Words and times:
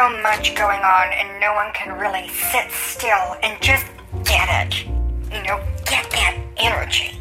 so 0.00 0.08
much 0.22 0.54
going 0.54 0.80
on, 0.80 1.12
and 1.12 1.38
no 1.40 1.52
one 1.52 1.70
can 1.74 1.92
really 1.98 2.26
sit 2.28 2.70
still 2.70 3.36
and 3.42 3.60
just 3.60 3.84
get 4.24 4.48
it. 4.48 4.86
You 4.86 5.42
know, 5.42 5.60
get 5.84 6.08
that 6.10 6.38
energy. 6.56 7.18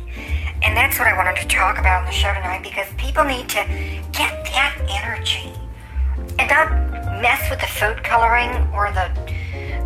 And 0.63 0.77
that's 0.77 0.97
what 0.97 1.05
I 1.05 1.17
wanted 1.17 1.41
to 1.41 1.47
talk 1.49 1.77
about 1.77 2.03
on 2.03 2.05
the 2.05 2.13
show 2.13 2.33
tonight 2.33 2.63
because 2.63 2.87
people 2.95 3.25
need 3.25 3.49
to 3.49 3.67
get 4.13 4.31
that 4.55 4.79
energy 4.87 5.51
and 6.39 6.49
not 6.49 7.21
mess 7.21 7.49
with 7.49 7.59
the 7.59 7.67
food 7.67 8.01
coloring 8.01 8.49
or 8.73 8.93
the 8.93 9.11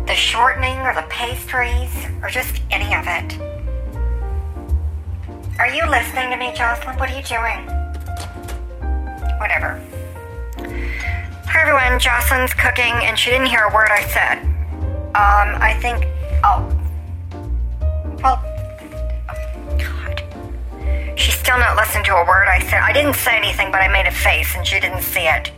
the 0.06 0.14
shortening 0.14 0.78
or 0.78 0.94
the 0.94 1.06
pastries 1.08 1.90
or 2.22 2.28
just 2.28 2.62
any 2.70 2.94
of 2.94 3.04
it. 3.08 3.40
Are 5.58 5.74
you 5.74 5.84
listening 5.90 6.30
to 6.30 6.36
me, 6.36 6.52
Jocelyn? 6.54 6.96
What 6.96 7.10
are 7.10 7.16
you 7.16 7.24
doing? 7.24 7.66
Whatever. 9.40 9.82
Hi 11.46 11.60
everyone, 11.60 12.00
Jocelyn's 12.00 12.52
cooking 12.54 12.92
and 13.04 13.18
she 13.18 13.30
didn't 13.30 13.46
hear 13.46 13.64
a 13.64 13.74
word 13.74 13.88
I 13.90 14.02
said. 14.08 14.42
Um, 15.14 15.62
I 15.62 15.76
think. 15.80 16.06
Oh. 16.42 16.66
Well. 18.22 18.42
God. 19.78 20.22
She's 21.16 21.34
still 21.34 21.58
not 21.58 21.76
listening 21.76 22.04
to 22.04 22.16
a 22.16 22.26
word 22.26 22.48
I 22.48 22.60
said. 22.60 22.80
I 22.82 22.92
didn't 22.92 23.14
say 23.14 23.36
anything, 23.36 23.70
but 23.70 23.80
I 23.80 23.88
made 23.88 24.06
a 24.06 24.10
face 24.10 24.54
and 24.56 24.66
she 24.66 24.80
didn't 24.80 25.02
see 25.02 25.26
it. 25.26 25.52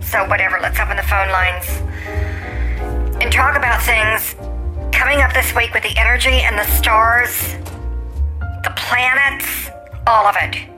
So, 0.00 0.26
whatever, 0.28 0.58
let's 0.60 0.78
open 0.78 0.96
the 0.96 1.02
phone 1.04 1.30
lines 1.30 1.66
and 3.22 3.32
talk 3.32 3.56
about 3.56 3.82
things 3.82 4.34
coming 4.92 5.22
up 5.22 5.32
this 5.32 5.54
week 5.54 5.72
with 5.72 5.82
the 5.82 5.96
energy 5.96 6.42
and 6.42 6.58
the 6.58 6.64
stars, 6.64 7.54
the 8.64 8.72
planets, 8.76 9.70
all 10.06 10.26
of 10.26 10.36
it. 10.38 10.69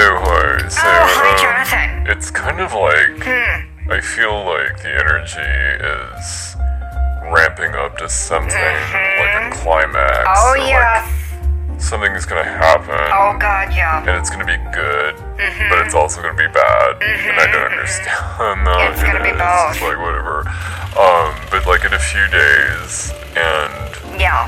Oh, 0.00 0.14
hi. 0.22 0.68
So, 0.68 0.80
Oh, 0.84 1.06
hi, 1.10 1.30
um, 1.32 1.38
Jonathan. 1.42 2.06
It's 2.16 2.30
kind 2.30 2.60
of 2.60 2.72
like 2.72 3.18
Hmm. 3.24 3.90
I 3.90 4.00
feel 4.00 4.44
like 4.44 4.80
the 4.82 4.90
energy 4.94 5.40
is 5.42 6.56
ramping 7.32 7.74
up 7.74 7.98
to 7.98 8.08
something 8.08 8.54
like 8.54 9.34
a 9.34 9.50
climax. 9.52 10.28
Mm-hmm. 10.28 10.38
Oh, 10.38 10.54
or, 10.54 11.74
like, 11.74 11.80
something's 11.80 12.26
gonna 12.26 12.44
happen. 12.44 12.94
Oh, 13.12 13.36
God, 13.38 13.72
yeah. 13.74 13.98
And 14.00 14.10
it's 14.10 14.30
gonna 14.30 14.44
be 14.46 14.56
good, 14.72 15.16
but 15.68 15.78
it's 15.84 15.94
also 15.94 16.22
gonna 16.22 16.34
be 16.34 16.46
bad, 16.48 17.02
and 17.02 17.40
I 17.40 17.46
don't 17.50 17.72
understand 17.72 18.06
that. 18.66 18.76
Mm-hmm. 18.76 18.92
It's 18.92 19.02
gonna 19.02 19.24
be 19.24 19.32
both. 19.32 19.72
It's 19.74 19.82
like 19.82 19.98
whatever. 19.98 20.46
Um, 20.98 21.34
but 21.50 21.66
like 21.66 21.84
in 21.84 21.92
a 21.92 21.98
few 21.98 22.26
days, 22.28 23.12
and 23.36 24.20
Yeah. 24.20 24.46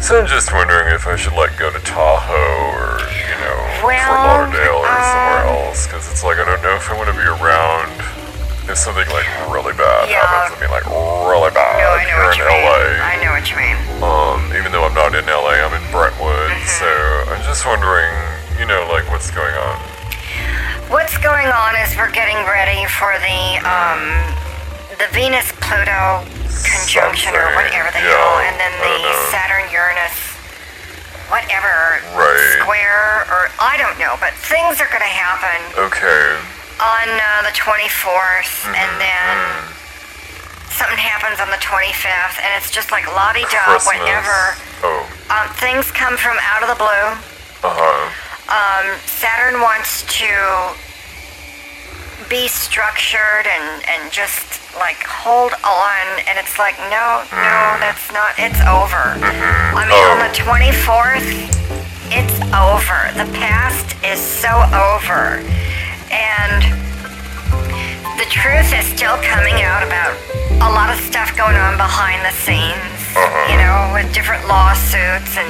so 0.00 0.20
I'm 0.20 0.26
just 0.26 0.52
wondering 0.52 0.92
if 0.94 1.06
I 1.06 1.16
should 1.16 1.34
like 1.34 1.56
go 1.58 1.70
to 1.70 1.78
Tahoe 1.80 2.34
or 2.78 3.00
know 3.48 3.88
Well, 3.88 4.04
Fort 4.04 4.20
Lauderdale 4.28 4.80
or 4.84 4.92
somewhere 5.00 5.42
um, 5.48 5.56
else 5.72 5.88
because 5.88 6.04
it's 6.12 6.20
like 6.22 6.36
I 6.38 6.44
don't 6.44 6.60
know 6.60 6.76
if 6.76 6.84
I 6.90 6.94
want 6.96 7.08
to 7.08 7.16
be 7.16 7.24
around 7.24 7.88
if 8.68 8.76
something 8.76 9.08
like 9.08 9.24
really 9.48 9.72
bad 9.72 10.12
Yeah. 10.12 10.20
happens. 10.20 10.60
I 10.60 10.60
mean 10.60 10.72
like 10.72 10.84
really 10.84 11.50
bad 11.56 11.80
No, 11.80 11.88
I 11.96 12.04
know 12.04 12.12
here 12.12 12.28
what 12.28 12.36
in 12.36 12.44
you 12.44 12.52
mean. 12.52 12.68
LA. 12.68 12.84
I 13.00 13.14
know 13.24 13.32
what 13.32 13.46
you 13.48 13.56
mean. 13.56 13.78
Um, 14.04 14.40
even 14.52 14.68
though 14.72 14.84
I'm 14.84 14.92
not 14.92 15.16
in 15.16 15.24
LA, 15.24 15.56
I'm 15.64 15.72
in 15.72 15.84
Brentwood. 15.88 16.52
Mm-hmm. 16.52 16.76
So 16.76 16.88
I'm 17.32 17.40
just 17.48 17.64
wondering, 17.64 18.12
you 18.60 18.68
know, 18.68 18.84
like 18.92 19.08
what's 19.08 19.32
going 19.32 19.56
on. 19.56 19.76
What's 20.92 21.16
going 21.20 21.48
on 21.48 21.76
is 21.84 21.96
we're 21.96 22.12
getting 22.12 22.36
ready 22.48 22.84
for 23.00 23.12
the 23.24 23.40
um 23.64 24.04
the 25.00 25.08
Venus 25.16 25.48
Pluto 25.64 26.24
conjunction 26.64 27.32
or 27.36 27.54
whatever 27.56 27.88
the 27.94 28.02
yeah, 28.04 28.12
hell, 28.12 28.40
and 28.44 28.56
then 28.60 28.72
the. 28.82 29.14
Saturn 29.30 29.64
Uranus 29.72 30.16
whatever 31.28 32.00
Right. 32.16 32.56
square 32.60 33.26
or 33.30 33.50
I 33.60 33.76
don't 33.76 33.98
know, 33.98 34.16
but 34.20 34.32
things 34.34 34.80
are 34.80 34.88
gonna 34.90 35.04
happen 35.04 35.60
Okay. 35.92 36.36
on 36.80 37.06
uh, 37.08 37.42
the 37.44 37.52
24th, 37.56 38.64
Mm-hmm, 38.64 38.74
and 38.74 38.92
then 39.00 39.36
something 40.70 40.98
happens 40.98 41.40
on 41.40 41.50
the 41.50 41.58
25th, 41.60 42.38
and 42.40 42.54
it's 42.56 42.70
just 42.70 42.90
like 42.92 43.06
lottie 43.14 43.44
da 43.50 43.78
whenever 43.86 44.56
Oh. 44.84 45.02
um, 45.30 45.48
things 45.58 45.90
come 45.90 46.16
from 46.16 46.36
out 46.40 46.62
of 46.62 46.68
the 46.68 46.76
blue. 46.78 47.08
Uh 47.66 47.74
huh. 47.74 48.08
um, 48.48 48.86
Saturn 49.06 49.60
wants 49.60 50.06
to 50.18 50.30
be 52.30 52.46
structured 52.48 53.46
and, 53.46 53.82
and 53.88 54.12
just 54.12 54.57
like 54.76 55.00
hold 55.06 55.52
on 55.64 56.04
and 56.28 56.36
it's 56.36 56.58
like 56.58 56.76
no 56.92 57.24
no 57.32 57.78
that's 57.80 58.12
not 58.12 58.36
it's 58.36 58.60
over. 58.68 59.16
Mm-hmm. 59.16 59.76
I 59.76 59.82
mean 59.88 60.04
on 60.12 60.18
oh. 60.18 60.28
the 60.28 60.32
24th 60.36 61.28
it's 62.10 62.38
over. 62.56 63.12
The 63.16 63.28
past 63.36 63.96
is 64.04 64.20
so 64.20 64.50
over. 64.72 65.44
And 66.12 66.64
the 68.16 68.28
truth 68.28 68.72
is 68.72 68.86
still 68.86 69.16
coming 69.22 69.60
out 69.62 69.84
about 69.84 70.16
a 70.60 70.70
lot 70.72 70.92
of 70.92 70.98
stuff 71.00 71.36
going 71.36 71.56
on 71.56 71.76
behind 71.76 72.24
the 72.24 72.34
scenes 72.34 72.98
uh-huh. 73.14 73.52
you 73.52 73.56
know 73.60 73.94
with 73.94 74.12
different 74.12 74.42
lawsuits 74.48 75.36
and 75.36 75.48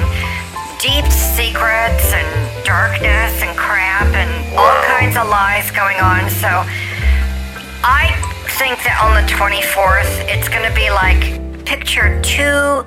deep 0.79 1.05
secrets 1.11 2.15
and 2.15 2.29
darkness 2.63 3.35
and 3.43 3.51
crap 3.57 4.07
and 4.15 4.31
all 4.55 4.79
kinds 4.87 5.17
of 5.17 5.27
lies 5.27 5.69
going 5.71 5.99
on. 5.99 6.29
So 6.29 6.47
I 7.83 8.15
think 8.59 8.75
that 8.83 8.99
on 8.99 9.15
the 9.15 9.23
24th, 9.31 10.27
it's 10.27 10.49
going 10.51 10.67
to 10.67 10.75
be 10.75 10.91
like 10.91 11.39
picture 11.65 12.19
two 12.21 12.83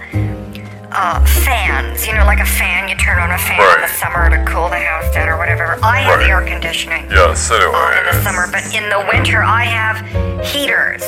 uh, 0.92 1.24
fans. 1.24 2.06
You 2.06 2.12
know, 2.14 2.24
like 2.28 2.40
a 2.40 2.44
fan, 2.60 2.88
you 2.88 2.96
turn 2.96 3.18
on 3.18 3.30
a 3.32 3.38
fan 3.38 3.56
in 3.76 3.80
the 3.80 3.88
summer 3.88 4.28
to 4.28 4.36
cool 4.44 4.68
the 4.68 4.76
house 4.78 5.08
down 5.14 5.28
or 5.28 5.38
whatever. 5.38 5.78
I 5.82 6.00
have 6.04 6.20
Right. 6.20 6.28
air 6.28 6.44
conditioning 6.44 7.08
Yeah. 7.10 7.32
So 7.34 7.58
do 7.58 7.72
I. 7.72 7.98
in 8.00 8.04
the 8.14 8.22
summer, 8.22 8.46
but 8.52 8.62
in 8.74 8.88
the 8.90 9.00
winter 9.12 9.42
I 9.42 9.64
have 9.64 9.96
heaters 10.44 11.02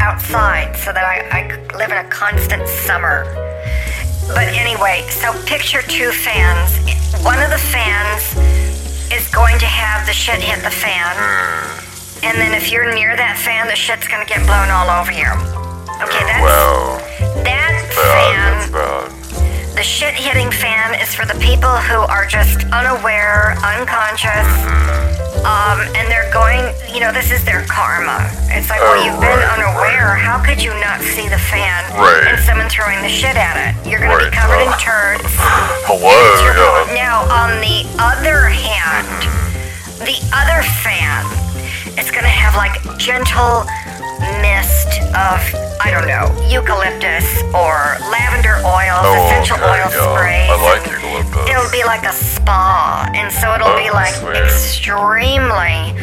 outside 0.00 0.74
so 0.76 0.92
that 0.92 1.04
I, 1.04 1.28
I 1.28 1.76
live 1.76 1.92
in 1.92 1.98
a 1.98 2.08
constant 2.08 2.66
summer. 2.66 3.24
But 4.28 4.48
anyway, 4.56 5.04
so 5.10 5.32
picture 5.44 5.82
two 5.82 6.10
fans. 6.12 6.72
One 7.22 7.38
of 7.44 7.50
the 7.50 7.58
fans 7.60 8.24
is 9.12 9.28
going 9.28 9.58
to 9.58 9.66
have 9.66 10.06
the 10.06 10.12
shit 10.14 10.40
hit 10.40 10.62
the 10.64 10.70
fan. 10.70 11.12
And 12.22 12.38
then 12.38 12.54
if 12.54 12.70
you're 12.70 12.92
near 12.94 13.16
that 13.16 13.36
fan, 13.38 13.66
the 13.66 13.76
shit's 13.76 14.06
gonna 14.08 14.24
get 14.24 14.46
blown 14.46 14.70
all 14.70 14.88
over 14.88 15.10
you. 15.12 15.26
Okay, 16.02 16.22
that's 16.24 16.42
Wow. 16.42 16.98
that 17.42 17.44
Bad. 17.44 17.74
That's 17.82 18.66
fan. 18.66 18.72
bad. 18.72 19.10
The 19.76 19.82
shit 19.82 20.14
hitting 20.14 20.50
fan 20.52 20.94
is 21.00 21.14
for 21.14 21.24
the 21.26 21.34
people 21.40 21.70
who 21.88 21.98
are 22.06 22.26
just 22.26 22.62
unaware, 22.70 23.56
unconscious, 23.64 24.46
um, 25.42 25.80
and 25.96 26.06
they're 26.12 26.30
going, 26.30 26.60
you 26.92 27.00
know, 27.00 27.10
this 27.10 27.32
is 27.32 27.42
their 27.44 27.64
karma. 27.66 28.28
It's 28.54 28.68
like, 28.70 28.80
well, 28.80 28.94
Oh, 29.00 29.04
you've 29.04 29.18
been 29.20 29.32
right, 29.42 29.58
unaware. 29.58 30.14
How 30.14 30.38
could 30.44 30.62
you 30.62 30.70
not 30.78 31.00
see 31.00 31.26
the 31.26 31.38
fan 31.40 31.82
Right. 31.98 32.22
and 32.28 32.38
someone 32.44 32.68
throwing 32.68 33.00
the 33.02 33.08
shit 33.08 33.34
at 33.34 33.56
it? 33.58 33.88
You're 33.88 34.00
Right, 34.00 34.30
be 34.30 34.36
covered 34.36 34.60
in 34.62 34.68
uh, 34.68 34.78
turds. 34.78 35.24
Hello. 35.88 36.14
It's 36.30 36.42
your 36.44 36.54
fault. 36.54 36.86
Yeah. 36.92 37.02
Now, 37.02 37.16
on 37.32 37.58
the 37.64 37.82
other 37.98 38.46
hand, 38.46 39.08
the 40.04 40.20
other 40.36 40.62
fan 40.84 41.24
going 42.10 42.24
to 42.24 42.28
have 42.28 42.54
like 42.56 42.76
gentle 42.98 43.64
mist 44.40 45.00
of, 45.16 45.40
I 45.80 45.90
don't 45.90 46.06
know, 46.06 46.28
eucalyptus 46.48 47.26
or 47.52 47.96
lavender 48.12 48.56
oils, 48.64 49.02
Oh, 49.04 49.26
essential 49.26 49.56
okay, 49.56 49.66
oil 49.66 49.88
yeah. 49.90 50.14
sprays. 50.14 50.50
I 50.50 50.56
like 50.62 50.84
eucalyptus. 50.86 51.50
It'll 51.50 51.70
be 51.72 51.84
like 51.84 52.04
a 52.04 52.12
spa, 52.12 53.10
and 53.14 53.32
so 53.32 53.54
it'll 53.54 53.68
oh, 53.68 53.76
be 53.76 53.90
Oh, 53.90 53.94
like 53.94 54.14
sweet. 54.14 54.36
extremely 54.36 55.94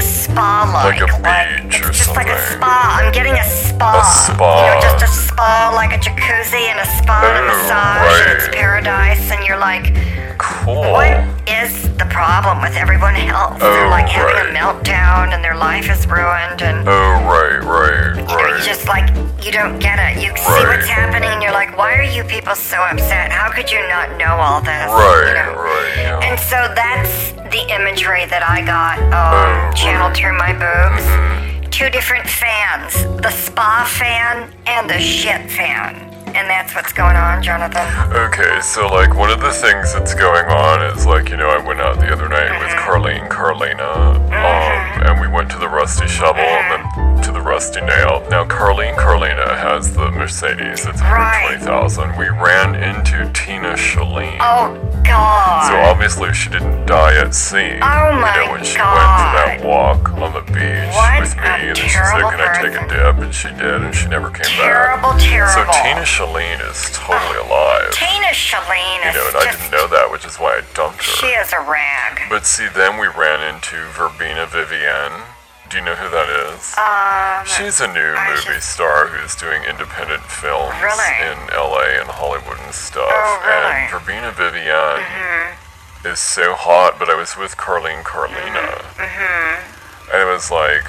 spa-like. 0.00 1.00
Like 1.00 1.10
a 1.10 1.16
beach 1.62 1.76
it's 1.80 1.86
or 1.86 1.92
just 1.92 2.16
like 2.16 2.28
a 2.28 2.38
spa. 2.52 2.98
I'm 3.00 3.12
getting 3.12 3.34
a 3.34 3.44
spa. 3.44 4.00
A 4.02 4.32
spa. 4.34 4.50
You 4.66 4.74
know, 4.74 4.80
just 4.80 5.04
a 5.04 5.08
spa, 5.08 5.72
like 5.74 5.92
a 5.94 5.98
jacuzzi 5.98 6.68
and 6.68 6.80
a 6.80 6.86
spa 6.98 7.22
and 7.24 7.38
a 7.38 7.42
Oh, 7.42 7.46
massage. 7.46 8.20
and 8.26 8.32
It's 8.38 8.48
paradise, 8.54 9.30
and 9.30 9.44
you're 9.46 9.58
like, 9.58 9.94
Cool. 10.38 10.92
what 10.92 11.16
is 11.48 11.82
the 11.98 12.06
problem 12.10 12.60
with 12.62 12.74
everyone 12.76 13.16
else? 13.16 13.58
Oh, 13.60 13.72
They're 13.72 13.88
like 13.88 14.08
having 14.08 14.34
right. 14.34 14.50
a 14.50 14.58
meltdown, 14.58 15.32
and 15.34 15.42
their 15.44 15.56
life 15.56 15.90
is 15.90 16.06
ruined, 16.06 16.62
and 16.62 16.88
Oh, 16.88 16.92
right, 17.24 17.62
right, 17.62 18.16
you 18.16 18.22
know, 18.24 18.34
right. 18.36 18.58
you 18.58 18.64
just 18.64 18.86
like 18.88 19.08
you 19.44 19.52
don't 19.52 19.78
get 19.78 19.98
it. 19.98 20.22
You 20.22 20.30
see 20.36 20.64
what's 20.66 20.86
happening, 20.88 21.28
and 21.30 21.42
you're 21.42 21.52
like, 21.52 21.76
why 21.76 21.94
are 21.98 22.02
you 22.02 22.24
people 22.24 22.54
so 22.54 22.78
upset? 22.82 23.30
How 23.30 23.50
could 23.50 23.70
you 23.70 23.78
not 23.88 24.16
know 24.16 24.34
all 24.36 24.60
this? 24.60 24.88
right, 24.90 25.24
You 25.28 25.34
know? 25.34 25.60
right, 25.60 25.92
yeah. 25.96 26.20
And 26.20 26.40
so 26.40 26.56
that's 26.74 27.32
the 27.52 27.62
imagery 27.74 28.24
that 28.26 28.42
I 28.42 28.62
got 28.64 28.98
um, 29.12 29.70
Oh, 29.70 29.72
channeled 29.76 30.12
right. 30.12 30.16
through 30.16 30.38
my 30.38 30.52
boobs. 30.52 31.04
Mm-hmm. 31.04 31.70
Two 31.70 31.90
different 31.90 32.26
fans 32.28 32.94
the 33.20 33.30
spa 33.30 33.84
fan 33.98 34.48
and 34.66 34.88
the 34.88 34.98
shit 34.98 35.50
fan. 35.50 36.13
And 36.34 36.50
that's 36.50 36.74
what's 36.74 36.92
going 36.92 37.14
on, 37.16 37.42
Jonathan. 37.42 37.86
Okay, 38.12 38.60
so 38.60 38.88
like 38.88 39.14
one 39.14 39.30
of 39.30 39.40
the 39.40 39.52
things 39.52 39.92
that's 39.94 40.14
going 40.14 40.46
on 40.46 40.82
is 40.96 41.06
like, 41.06 41.28
you 41.30 41.36
know, 41.36 41.48
I 41.48 41.58
went 41.64 41.80
out 41.80 42.00
the 42.00 42.12
other 42.12 42.28
night 42.28 42.50
with 42.60 42.70
Mm-hmm. 42.74 42.90
Carlene 42.90 43.30
Carlina, 43.30 43.84
um, 43.84 45.02
and 45.08 45.20
we 45.20 45.28
went 45.28 45.50
to 45.52 45.58
the 45.58 45.68
Rusty 45.68 46.06
Shovel 46.08 46.40
and 46.42 46.82
then 46.84 47.13
to 47.24 47.32
the 47.32 47.40
Rusty 47.40 47.80
Nail. 47.80 48.22
Now, 48.28 48.44
Carlene 48.44 48.96
Carlina 48.98 49.56
has 49.56 49.94
the 49.94 50.10
Mercedes, 50.10 50.84
it's 50.84 51.00
Right. 51.00 51.56
120,000. 51.56 52.16
We 52.18 52.28
ran 52.28 52.74
into 52.74 53.32
Tina 53.32 53.72
Shalene. 53.80 54.36
Oh, 54.40 54.76
God. 55.04 55.68
So 55.68 55.74
obviously 55.88 56.34
she 56.34 56.50
didn't 56.50 56.84
die 56.84 57.16
at 57.16 57.34
sea. 57.34 57.80
Oh 57.80 58.12
my 58.12 58.28
God. 58.28 58.36
You 58.36 58.44
know, 58.44 58.52
when 58.52 58.64
she 58.64 58.76
went 58.76 59.12
for 59.16 59.30
that 59.40 59.60
walk 59.64 60.12
on 60.20 60.32
the 60.36 60.44
beach 60.52 60.92
What 60.92 61.20
with 61.20 61.36
me, 61.36 61.42
and 61.44 61.76
then 61.76 61.88
she's 61.88 61.96
like, 61.96 62.28
"Can 62.28 62.40
I 62.40 62.52
take 62.60 62.76
a 62.76 62.84
dip?" 62.88 63.16
And 63.24 63.34
she 63.34 63.48
did, 63.48 63.80
and 63.84 63.94
she 63.94 64.08
never 64.08 64.28
came 64.30 64.44
Terrible, 64.44 65.12
back. 65.12 65.20
terrible. 65.20 65.54
terrible. 65.64 65.72
So 65.72 65.80
Tina 65.80 66.04
Shalene 66.04 66.60
is 66.70 66.90
totally 66.92 67.40
ah, 67.40 67.48
alive. 67.48 67.92
Tina 67.92 68.32
Shalene 68.36 69.04
You 69.04 69.12
know, 69.16 69.28
and 69.28 69.36
I 69.36 69.50
didn't 69.52 69.72
know 69.72 69.86
that, 69.88 70.10
which 70.10 70.24
is 70.24 70.36
why 70.36 70.60
I 70.60 70.62
dumped 70.74 71.04
her. 71.04 71.12
She 71.24 71.32
is 71.32 71.52
a 71.52 71.60
rag. 71.64 72.20
But 72.28 72.44
see, 72.44 72.68
then 72.68 72.98
we 73.00 73.08
ran 73.08 73.40
into 73.44 73.76
Verbena 73.96 74.44
Vivienne. 74.46 75.33
Do 75.70 75.78
you 75.78 75.84
know 75.84 75.94
who 75.94 76.08
that 76.10 76.28
is? 76.54 76.74
Um, 76.78 77.42
She's 77.48 77.80
a 77.80 77.88
new 77.88 78.14
I 78.14 78.30
movie 78.30 78.54
just- 78.60 78.72
star 78.72 79.08
who's 79.08 79.34
doing 79.34 79.62
independent 79.64 80.22
films 80.24 80.74
Really? 80.80 81.14
in 81.24 81.36
LA 81.50 81.98
and 82.00 82.08
Hollywood 82.08 82.58
and 82.60 82.74
stuff. 82.74 83.08
Oh, 83.10 83.42
really? 83.42 83.74
And 83.82 83.90
Verbena 83.90 84.30
Vivian 84.30 85.00
Mm-hmm. 85.02 86.06
is 86.06 86.20
so 86.20 86.54
hot, 86.54 86.98
but 86.98 87.08
I 87.10 87.14
was 87.14 87.36
with 87.36 87.56
Carlene 87.56 88.04
Carlina. 88.04 88.84
Mm-hmm. 89.00 90.12
And 90.12 90.22
it 90.22 90.30
was 90.32 90.50
like, 90.52 90.84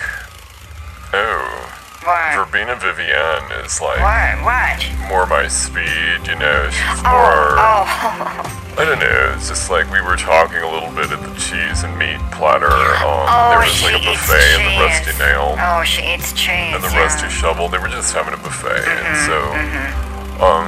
oh, 1.14 1.72
what? 2.04 2.36
Verbena 2.36 2.76
Vivienne 2.76 3.50
is 3.66 3.82
like 3.82 4.00
What? 4.04 4.44
What? 4.46 5.10
more 5.10 5.26
my 5.26 5.48
speed, 5.48 6.28
you 6.28 6.36
know. 6.38 6.70
She's 6.70 7.02
Oh, 7.02 7.10
more. 7.10 7.56
oh, 7.58 8.62
I 8.78 8.84
don't 8.84 9.00
know. 9.00 9.34
It's 9.36 9.48
just 9.48 9.72
like 9.72 9.90
we 9.90 10.02
were 10.02 10.18
talking 10.18 10.60
a 10.60 10.70
little 10.70 10.92
bit 10.92 11.08
at 11.12 11.22
the 11.24 11.32
cheese 11.40 11.84
and 11.84 11.96
meat 11.98 12.20
platter. 12.36 12.68
Um, 12.68 13.24
oh, 13.32 13.56
there 13.56 13.64
was 13.64 13.80
like 13.82 13.96
a 13.96 14.04
buffet 14.04 14.60
in 14.60 14.62
the 14.68 14.84
Rusty 14.84 15.16
Nail 15.18 15.56
Oh, 15.58 15.84
she 15.88 16.04
eats 16.04 16.34
cheese. 16.36 16.76
and 16.76 16.84
the 16.84 16.92
yeah. 16.92 17.00
Rusty 17.08 17.30
Shovel. 17.32 17.70
They 17.70 17.78
were 17.80 17.88
just 17.88 18.12
having 18.14 18.34
a 18.34 18.38
buffet, 18.44 18.84
Mm-hmm, 18.84 19.08
and 19.08 19.16
so, 19.24 20.44
um, 20.44 20.68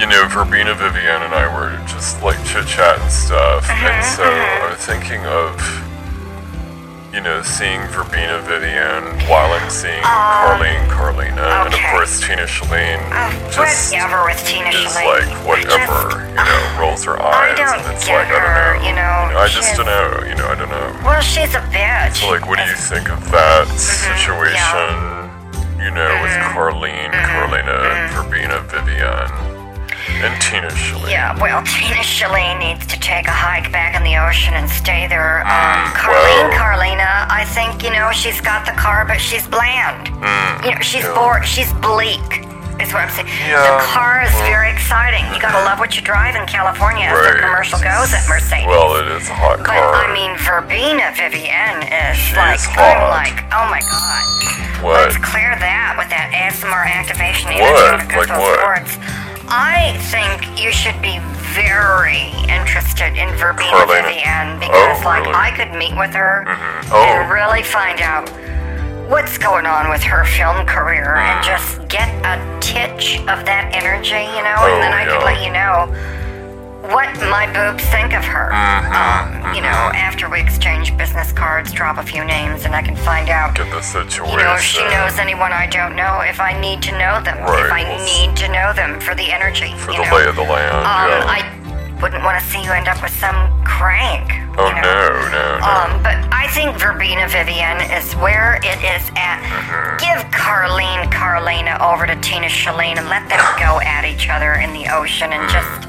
you 0.00 0.06
know, 0.08 0.24
Verbena 0.28 0.72
Vivian, 0.74 1.20
and 1.20 1.34
I 1.36 1.44
were 1.52 1.76
just 1.86 2.22
like 2.22 2.40
chit 2.48 2.66
chat 2.66 2.98
and 2.98 3.12
stuff, 3.12 3.68
Mm-hmm, 3.68 3.86
and 3.92 4.04
so 4.08 4.24
I 4.24 4.70
was 4.72 4.80
thinking 4.80 5.20
of. 5.28 5.52
You 7.12 7.20
know, 7.20 7.42
seeing 7.42 7.82
Verbena 7.88 8.40
Vivian, 8.40 9.04
while 9.28 9.52
I'm 9.52 9.68
seeing 9.68 10.00
Carlene 10.00 10.80
um, 10.80 10.88
Carlina, 10.88 11.44
and 11.68 11.68
of 11.68 11.74
Um, 11.76 11.90
course 11.92 12.20
Tina 12.24 12.48
Shalene 12.48 13.04
Oh, 13.12 13.28
uh, 13.28 13.50
just 13.52 13.92
whatever 13.92 14.24
with 14.24 14.40
Tina 14.48 14.70
is 14.72 14.88
Shalene. 14.96 15.28
like 15.28 15.46
whatever, 15.46 16.08
just- 16.08 16.16
you 16.32 16.34
know, 16.40 16.42
uh, 16.42 16.80
rolls 16.80 17.04
her 17.04 17.20
eyes, 17.20 17.58
don't 17.58 17.68
and 17.84 17.92
it's 17.92 18.08
like 18.08 18.32
I 18.32 18.40
her, 18.40 18.40
don't 18.40 18.80
know, 18.82 18.88
you 18.88 18.94
know, 18.96 19.38
I 19.38 19.46
just 19.48 19.76
don't 19.76 19.84
know, 19.84 20.24
you 20.24 20.34
know, 20.40 20.48
I 20.48 20.54
don't 20.54 20.70
know. 20.70 20.88
Well, 21.04 21.20
she's 21.20 21.52
a 21.54 21.60
bitch. 21.68 22.16
So 22.16 22.30
like, 22.30 22.48
what 22.48 22.56
do 22.58 22.64
you 22.64 22.74
think 22.76 23.10
of 23.12 23.20
that 23.30 23.68
Mm-hmm, 23.68 23.76
situation? 23.76 25.28
You 25.84 25.90
know, 25.92 26.16
with 26.24 26.32
mm-hmm, 26.32 26.56
Carlene, 26.56 27.12
mm-hmm, 27.12 27.28
Carlina, 27.28 27.76
mm-hmm. 27.76 28.14
Verbena, 28.16 28.60
Vivienne, 28.72 29.28
and 30.08 30.34
Tina 30.42 30.68
Shalene. 30.70 31.10
Yeah, 31.10 31.38
well, 31.40 31.62
Tina 31.62 32.02
Shalene 32.02 32.58
needs 32.58 32.86
to 32.86 32.98
take 33.00 33.26
a 33.26 33.34
hike 33.34 33.70
back 33.72 33.94
in 33.94 34.02
the 34.02 34.16
ocean 34.18 34.54
and 34.54 34.68
stay 34.68 35.06
there. 35.06 35.40
Um, 35.46 35.50
Mm, 35.72 35.92
Carlene 35.94 36.48
well. 36.50 36.58
Carlina, 36.58 37.26
I 37.30 37.44
think, 37.44 37.82
you 37.82 37.90
know, 37.90 38.10
she's 38.12 38.40
got 38.40 38.66
the 38.66 38.72
car, 38.72 39.04
but 39.04 39.18
she's 39.20 39.46
bland. 39.46 40.08
Mm, 40.22 40.64
you 40.64 40.70
know, 40.74 40.80
she's 40.80 41.04
yeah. 41.04 41.14
bored, 41.14 41.44
she's 41.46 41.70
bleak, 41.84 42.22
is 42.82 42.90
what 42.92 43.06
I'm 43.06 43.10
saying. 43.14 43.28
Yeah, 43.46 43.62
The 43.62 43.84
car 43.94 44.22
is 44.22 44.32
well. 44.34 44.46
very 44.50 44.70
exciting. 44.72 45.22
You 45.34 45.40
gotta 45.40 45.62
love 45.64 45.78
what 45.78 45.94
you 45.96 46.02
drive 46.02 46.34
in 46.36 46.46
California 46.46 47.06
as 47.06 47.18
the 47.18 47.40
commercial 47.40 47.78
goes 47.78 48.10
at 48.14 48.26
Mercedes. 48.28 48.66
Well, 48.66 48.96
it 48.98 49.06
is 49.16 49.28
a 49.30 49.34
hot 49.34 49.58
but 49.62 49.66
car. 49.70 49.94
I 50.02 50.10
mean, 50.12 50.34
Verbena 50.38 51.14
Vivienne 51.14 51.82
is 51.86 52.18
She 52.18 52.36
like, 52.36 52.58
is 52.58 52.66
I'm 52.74 53.06
like, 53.10 53.38
oh 53.54 53.66
my 53.70 53.80
god. 53.80 54.22
What? 54.82 54.98
Let's 55.14 55.16
clear 55.22 55.54
that 55.62 55.94
with 55.94 56.10
that 56.10 56.34
ASMR 56.34 56.82
activation 56.90 57.54
What? 57.54 58.02
Like 58.10 58.34
what? 58.34 58.58
I 59.54 59.98
think 60.10 60.58
you 60.60 60.72
should 60.72 61.00
be 61.02 61.18
very 61.52 62.32
interested 62.48 63.12
in 63.20 63.28
Verbena 63.36 63.84
Carlina. 63.84 64.08
Vivienne 64.08 64.58
because, 64.60 65.00
Oh, 65.02 65.04
like, 65.04 65.24
really? 65.26 65.34
I 65.34 65.50
could 65.54 65.72
meet 65.76 65.94
with 65.96 66.14
her 66.14 66.44
Oh. 66.90 67.02
and 67.04 67.30
really 67.30 67.62
find 67.62 68.00
out 68.00 68.30
what's 69.10 69.36
going 69.36 69.66
on 69.66 69.90
with 69.90 70.02
her 70.04 70.24
film 70.24 70.64
career 70.64 71.14
Mm. 71.16 71.20
and 71.20 71.44
just 71.44 71.86
get 71.88 72.08
a 72.24 72.40
titch 72.60 73.18
of 73.28 73.44
that 73.44 73.68
energy, 73.74 74.24
you 74.34 74.42
know, 74.42 74.56
Oh, 74.56 74.72
and 74.72 74.82
then 74.82 74.92
I 74.94 75.04
could 75.04 75.22
let 75.22 75.42
you 75.42 75.52
know 75.52 75.92
what 76.82 77.08
my 77.30 77.46
boobs 77.52 77.84
think 77.86 78.12
of 78.12 78.24
her. 78.24 78.50
Mm-hmm, 78.50 78.92
Um, 78.92 79.54
you 79.54 79.60
know, 79.62 79.68
after 79.94 80.28
we 80.28 80.40
exchange 80.40 80.96
business 80.96 81.32
cards, 81.32 81.72
drop 81.72 81.98
a 81.98 82.02
few 82.02 82.24
names, 82.24 82.64
and 82.64 82.74
I 82.74 82.82
can 82.82 82.96
find 82.96 83.28
out 83.30 83.54
Get 83.54 83.70
the 83.70 83.80
situation. 83.82 84.38
you 84.38 84.44
know, 84.44 84.54
if 84.54 84.62
she 84.62 84.82
knows 84.88 85.18
anyone 85.18 85.52
I 85.52 85.66
don't 85.66 85.94
know, 85.96 86.20
if 86.20 86.40
I 86.40 86.58
need 86.60 86.82
to 86.82 86.92
know 86.92 87.20
them, 87.22 87.38
Right, 87.38 87.64
if 87.66 87.72
I 87.72 87.82
well, 87.84 88.04
need 88.04 88.36
to 88.38 88.48
know 88.48 88.72
them 88.72 89.00
for 89.00 89.14
the 89.14 89.30
energy. 89.30 89.72
For 89.78 89.92
the 89.92 90.02
know? 90.04 90.14
lay 90.16 90.26
of 90.26 90.36
the 90.36 90.42
land, 90.42 90.74
Um, 90.74 91.08
yeah. 91.08 91.24
I 91.26 91.61
wouldn't 92.02 92.24
want 92.24 92.42
to 92.42 92.44
see 92.50 92.60
you 92.62 92.72
end 92.72 92.88
up 92.88 93.00
with 93.00 93.14
some 93.14 93.38
crank. 93.64 94.26
oh, 94.58 94.66
you 94.66 94.74
know? 94.74 94.82
no, 94.82 95.30
no, 95.30 95.58
no. 95.58 95.62
Um, 95.62 96.02
but 96.02 96.18
I 96.34 96.50
think 96.50 96.76
Verbena 96.76 97.28
Vivian 97.28 97.78
is 97.94 98.12
where 98.18 98.58
it 98.66 98.82
is 98.82 99.06
at. 99.14 99.38
Mm-hmm. 99.46 100.02
Give 100.02 100.20
Carlene 100.34 101.06
Carlina 101.14 101.78
over 101.78 102.04
to 102.04 102.18
Tina 102.20 102.50
Shalene 102.50 102.98
and 102.98 103.08
let 103.08 103.28
them 103.30 103.40
go 103.56 103.78
at 103.86 104.04
each 104.04 104.28
other 104.28 104.54
in 104.58 104.74
the 104.74 104.90
ocean 104.92 105.32
and 105.32 105.46
just 105.48 105.86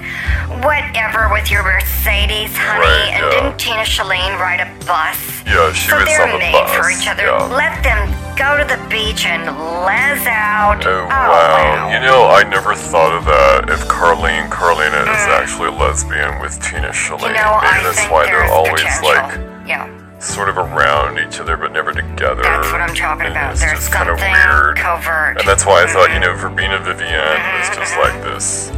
whatever 0.64 1.34
with 1.34 1.50
your 1.50 1.64
Mercedes, 1.64 2.54
honey. 2.54 2.86
Right, 2.86 3.10
and 3.18 3.26
yeah. 3.26 3.50
didn't 3.50 3.58
Tina 3.58 3.82
Shalene 3.84 4.38
ride 4.38 4.62
a 4.62 4.70
bus? 4.86 5.34
yeah, 5.50 5.74
she 5.74 5.90
so 5.90 5.98
was 5.98 6.06
they're 6.06 6.38
made 6.38 6.70
for 6.78 6.90
each 6.94 7.08
other. 7.08 7.26
Yeah. 7.26 7.50
Let 7.50 7.82
them 7.84 8.23
go 8.38 8.58
to 8.58 8.66
the 8.66 8.78
beach 8.90 9.26
and 9.26 9.44
les 9.86 10.26
out. 10.28 10.86
Oh, 10.86 11.06
wow. 11.08 11.90
You 11.94 12.00
know, 12.00 12.26
I 12.28 12.44
never 12.44 12.74
thought 12.76 13.14
of 13.16 13.26
that. 13.26 13.70
If 13.70 13.88
Carlene 13.88 14.50
Carlina 14.50 15.02
is 15.02 15.26
actually 15.30 15.70
a 15.70 15.72
lesbian 15.72 16.40
with 16.42 16.60
Tina 16.62 16.90
Shalene, 16.90 17.34
Mm. 17.34 17.34
You 17.34 17.42
know, 17.42 17.60
maybe 17.62 17.80
I 17.80 17.84
that's 17.84 18.06
why 18.12 18.26
they're 18.26 18.46
always 18.52 18.82
potential. 18.82 19.10
like 19.10 19.68
yeah, 19.68 19.88
sort 20.20 20.50
of 20.50 20.58
around 20.58 21.20
each 21.20 21.40
other 21.40 21.56
but 21.58 21.72
never 21.72 21.92
together. 21.94 22.42
that's 22.44 22.72
what 22.72 22.82
I'm 22.82 22.96
talking 22.96 23.26
And 23.28 23.34
about. 23.36 23.52
It's 23.54 23.62
There's 23.62 23.80
just 23.80 23.92
kind 23.92 24.10
of 24.10 24.20
something 24.20 24.34
weird. 24.34 24.78
covert. 24.78 25.38
And 25.40 25.48
that's 25.48 25.66
why 25.66 25.84
I 25.84 25.88
thought, 25.88 26.10
you 26.10 26.20
Mm-hmm. 26.20 26.36
know, 26.36 26.50
Verbena 26.50 26.80
Vivienne 26.80 27.40
was 27.60 27.70
just 27.76 27.96
like 27.98 28.16
this, 28.24 28.72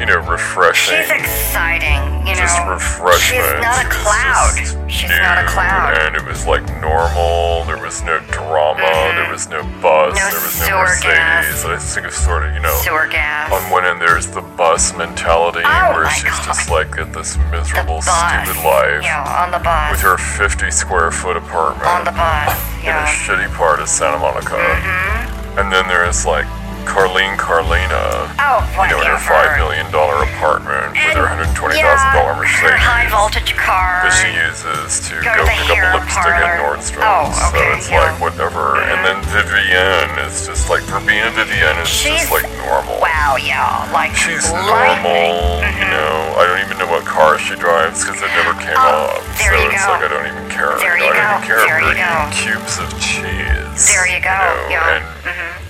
you 0.00 0.06
know, 0.06 0.18
refreshing. 0.24 0.96
She's 0.96 1.10
exciting, 1.10 2.00
you 2.26 2.32
know. 2.34 2.40
just 2.40 2.56
refreshment. 2.66 3.20
She's 3.44 3.62
not 3.62 3.84
a 3.84 3.88
cloud. 3.92 4.56
She's 4.90 5.10
not 5.10 5.44
a 5.44 5.46
cloud. 5.46 5.92
And 6.00 6.16
it 6.16 6.24
was 6.26 6.46
like 6.46 6.64
normal. 6.80 7.64
There 7.68 7.76
was 7.78 8.02
no 8.02 8.18
drama. 8.32 8.80
There 9.14 9.30
was 9.30 9.48
no 9.48 9.62
bus. 9.82 10.16
No 10.16 10.24
there 10.30 10.40
was 10.40 10.60
no 10.68 10.78
Mercedes. 10.80 11.02
gas. 11.14 11.64
I 11.64 11.76
think 11.76 12.06
it's 12.06 12.16
sort 12.16 12.44
of, 12.44 12.54
you 12.54 12.60
know, 12.60 12.74
Sewer 12.82 13.06
gas. 13.06 13.52
on 13.52 13.70
one 13.70 13.84
end 13.84 14.00
there's 14.00 14.26
the 14.26 14.40
bus 14.40 14.96
mentality 14.96 15.60
Oh 15.64 15.92
where 15.94 16.08
she's 16.10 16.24
God. 16.24 16.44
just 16.46 16.70
like 16.70 16.96
at 16.98 17.12
this 17.12 17.36
miserable, 17.52 18.00
stupid 18.02 18.56
life 18.64 19.02
Yeah, 19.04 19.22
on 19.44 19.50
the 19.52 19.58
bus. 19.60 19.92
with 19.92 20.00
her 20.00 20.16
50 20.16 20.70
square 20.70 21.10
foot 21.10 21.36
apartment 21.36 21.86
on 21.86 22.04
the 22.04 22.12
bus. 22.12 22.48
in 22.82 22.88
a 22.88 23.04
shitty 23.04 23.52
part 23.54 23.78
of 23.80 23.88
Santa 23.88 24.18
Monica. 24.18 24.56
Mm-hmm. 24.56 25.58
And 25.58 25.70
then 25.70 25.86
there's 25.88 26.24
like 26.24 26.46
Carlene 26.90 27.38
Carlina. 27.38 28.26
Oh, 28.42 28.58
You 28.82 28.90
know, 28.90 29.00
in 29.00 29.06
her 29.14 29.22
five 29.22 29.54
million 29.56 29.86
dollar 29.94 30.26
apartment 30.26 30.90
with 30.98 31.14
her 31.14 31.26
hundred 31.30 31.46
twenty 31.54 31.78
thousand 31.78 32.10
yeah, 32.10 32.18
dollar 32.18 32.34
Mercedes 32.42 32.66
Her 32.66 32.82
high 32.82 33.06
voltage 33.06 33.54
car. 33.54 34.02
that 34.02 34.10
she 34.18 34.34
uses 34.34 34.98
to 35.06 35.22
Go 35.22 35.30
go, 35.30 35.46
to 35.46 35.54
pick 35.54 35.70
up 35.86 36.02
lipstick 36.02 36.34
parlor. 36.34 36.50
at 36.50 36.58
Nordstrom's. 36.58 37.38
Oh, 37.38 37.54
so 37.54 37.58
it's 37.78 37.86
yeah. 37.86 38.10
like 38.10 38.18
whatever. 38.18 38.82
And 38.82 39.06
then 39.06 39.22
Vivienne 39.30 40.18
is 40.26 40.50
just 40.50 40.66
like 40.66 40.82
Verbena 40.90 41.30
Vivienne 41.30 41.78
is 41.78 41.86
She's- 41.86 42.26
just 42.26 42.34
like 42.34 42.50
normal. 42.66 42.98
Wow, 42.98 43.38
yeah, 43.38 43.86
like 43.94 44.10
She's 44.18 44.50
lightning. 44.50 45.06
normal, 45.06 45.62
you 45.78 45.86
know. 45.94 46.34
I 46.36 46.42
don't 46.50 46.58
even 46.66 46.74
know 46.82 46.90
what 46.90 47.06
car 47.06 47.38
she 47.38 47.54
drives 47.54 48.02
because 48.02 48.18
it 48.18 48.30
never 48.34 48.50
came 48.58 48.74
Oh, 48.74 49.14
up. 49.14 49.22
so 49.38 49.46
you 49.54 49.70
it's 49.70 49.78
go. 49.86 49.94
like 49.94 50.02
I 50.02 50.08
don't 50.10 50.26
even 50.26 50.46
care. 50.50 50.74
There 50.82 50.98
you 50.98 51.06
you 51.06 51.14
I 51.14 51.38
don't 51.38 51.38
even 51.38 51.46
care 51.46 51.62
There 51.62 51.78
if 51.78 51.86
you 51.86 52.02
go. 52.02 52.10
cubes 52.34 52.74
of 52.82 52.88
cheese. 52.98 53.78
There 53.86 54.10
you 54.10 54.18
go, 54.18 54.34
know, 54.34 54.74
yeah. 54.74 54.98
Mm-hmm. 55.22 55.38
And 55.38 55.69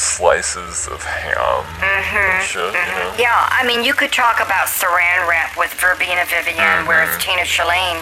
slices 0.00 0.88
of 0.88 1.04
ham 1.04 1.60
and 1.84 2.40
shit, 2.42 2.72
you 2.72 2.72
know. 2.72 3.12
Yeah, 3.20 3.36
I 3.52 3.62
mean, 3.68 3.84
you 3.84 3.92
could 3.92 4.12
talk 4.12 4.40
about 4.40 4.66
saran 4.72 5.28
wrap 5.28 5.56
with 5.60 5.72
Verbena 5.76 6.24
Vivienne, 6.24 6.88
whereas 6.88 7.12
Mm-hmm. 7.20 7.36
Tina 7.36 7.44
Shalene 7.44 8.00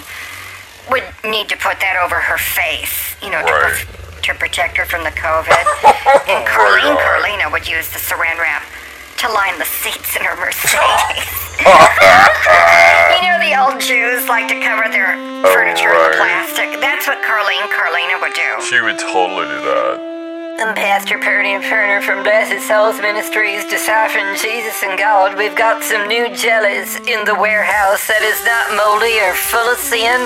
would 0.90 1.02
need 1.26 1.48
to 1.50 1.56
put 1.58 1.80
that 1.82 1.98
over 1.98 2.14
her 2.16 2.38
face, 2.38 3.18
you 3.20 3.30
know, 3.34 3.42
to, 3.42 3.50
Right. 3.52 3.74
pro- 3.82 4.20
to 4.22 4.34
protect 4.38 4.76
her 4.78 4.86
from 4.86 5.02
the 5.02 5.10
COVID. 5.18 5.50
and 6.30 6.46
Carlene 6.46 6.94
on. 6.94 7.02
Carlina 7.02 7.50
would 7.50 7.66
use 7.66 7.90
the 7.90 7.98
saran 7.98 8.38
wrap 8.38 8.62
to 9.18 9.26
line 9.34 9.58
the 9.58 9.66
seats 9.66 10.14
in 10.14 10.22
her 10.22 10.36
Mercedes. 10.38 11.26
you 13.18 13.26
know, 13.26 13.38
the 13.42 13.58
old 13.58 13.82
Jews 13.82 14.28
like 14.30 14.46
to 14.46 14.58
cover 14.62 14.86
their 14.88 15.18
furniture 15.42 15.90
right. 15.90 16.14
in 16.14 16.22
plastic. 16.22 16.68
That's 16.80 17.10
what 17.10 17.18
Carlene 17.26 17.66
Carlina 17.74 18.22
would 18.22 18.34
do. 18.38 18.62
She 18.62 18.78
would 18.80 18.98
totally 19.02 19.50
do 19.50 19.58
that. 19.66 20.17
I'm 20.58 20.74
Pastor 20.74 21.22
Purdy 21.22 21.54
and 21.54 21.62
Turner 21.62 22.02
from 22.02 22.24
Blessed 22.26 22.66
Souls 22.66 22.98
Ministries, 22.98 23.62
deciphering 23.70 24.34
Jesus 24.34 24.82
and 24.82 24.98
God. 24.98 25.38
We've 25.38 25.54
got 25.54 25.84
some 25.86 26.08
new 26.10 26.34
jellies 26.34 26.98
in 27.06 27.22
the 27.22 27.38
warehouse 27.38 28.10
that 28.10 28.26
is 28.26 28.42
not 28.42 28.74
moldy 28.74 29.22
or 29.22 29.38
full 29.38 29.70
of 29.70 29.78
sin 29.78 30.18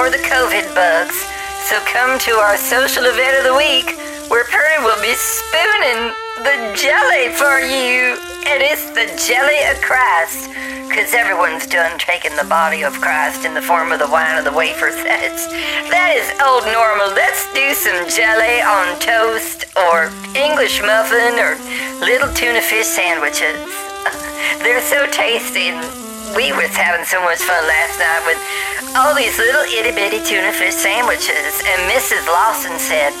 or 0.00 0.08
the 0.08 0.24
COVID 0.24 0.64
bugs. 0.72 1.28
So 1.68 1.76
come 1.92 2.16
to 2.24 2.40
our 2.40 2.56
social 2.56 3.04
event 3.04 3.36
of 3.36 3.44
the 3.44 3.52
week 3.52 4.00
where 4.32 4.48
Purdy 4.48 4.80
will 4.80 4.96
be 5.04 5.12
spooning 5.12 6.16
the 6.42 6.56
jelly 6.76 7.32
for 7.32 7.60
you. 7.60 8.20
and 8.46 8.62
it's 8.62 8.86
the 8.94 9.08
jelly 9.26 9.58
of 9.72 9.80
Christ. 9.82 10.50
Because 10.86 11.12
everyone's 11.12 11.66
done 11.66 11.98
taking 11.98 12.32
the 12.36 12.46
body 12.46 12.84
of 12.84 12.94
Christ 13.02 13.44
in 13.44 13.52
the 13.52 13.60
form 13.60 13.90
of 13.92 13.98
the 13.98 14.08
wine 14.08 14.38
of 14.38 14.44
the 14.44 14.54
wafers. 14.54 14.94
That's, 15.02 15.50
that 15.90 16.14
is 16.14 16.30
old 16.40 16.64
normal. 16.70 17.10
Let's 17.12 17.44
do 17.52 17.74
some 17.74 18.06
jelly 18.08 18.62
on 18.62 18.96
toast 19.02 19.66
or 19.76 20.08
English 20.32 20.80
muffin 20.80 21.36
or 21.42 21.58
little 22.00 22.30
tuna 22.32 22.62
fish 22.62 22.86
sandwiches. 22.86 23.60
They're 24.62 24.80
so 24.80 25.04
tasty. 25.10 25.74
We 26.38 26.54
was 26.54 26.72
having 26.72 27.04
so 27.04 27.20
much 27.26 27.42
fun 27.44 27.60
last 27.66 27.98
night 27.98 28.22
with 28.24 28.40
all 28.96 29.12
these 29.12 29.36
little 29.36 29.66
itty 29.68 29.92
bitty 29.92 30.22
tuna 30.24 30.54
fish 30.54 30.74
sandwiches. 30.74 31.60
And 31.66 31.78
Mrs. 31.92 32.24
Lawson 32.30 32.78
said, 32.78 33.12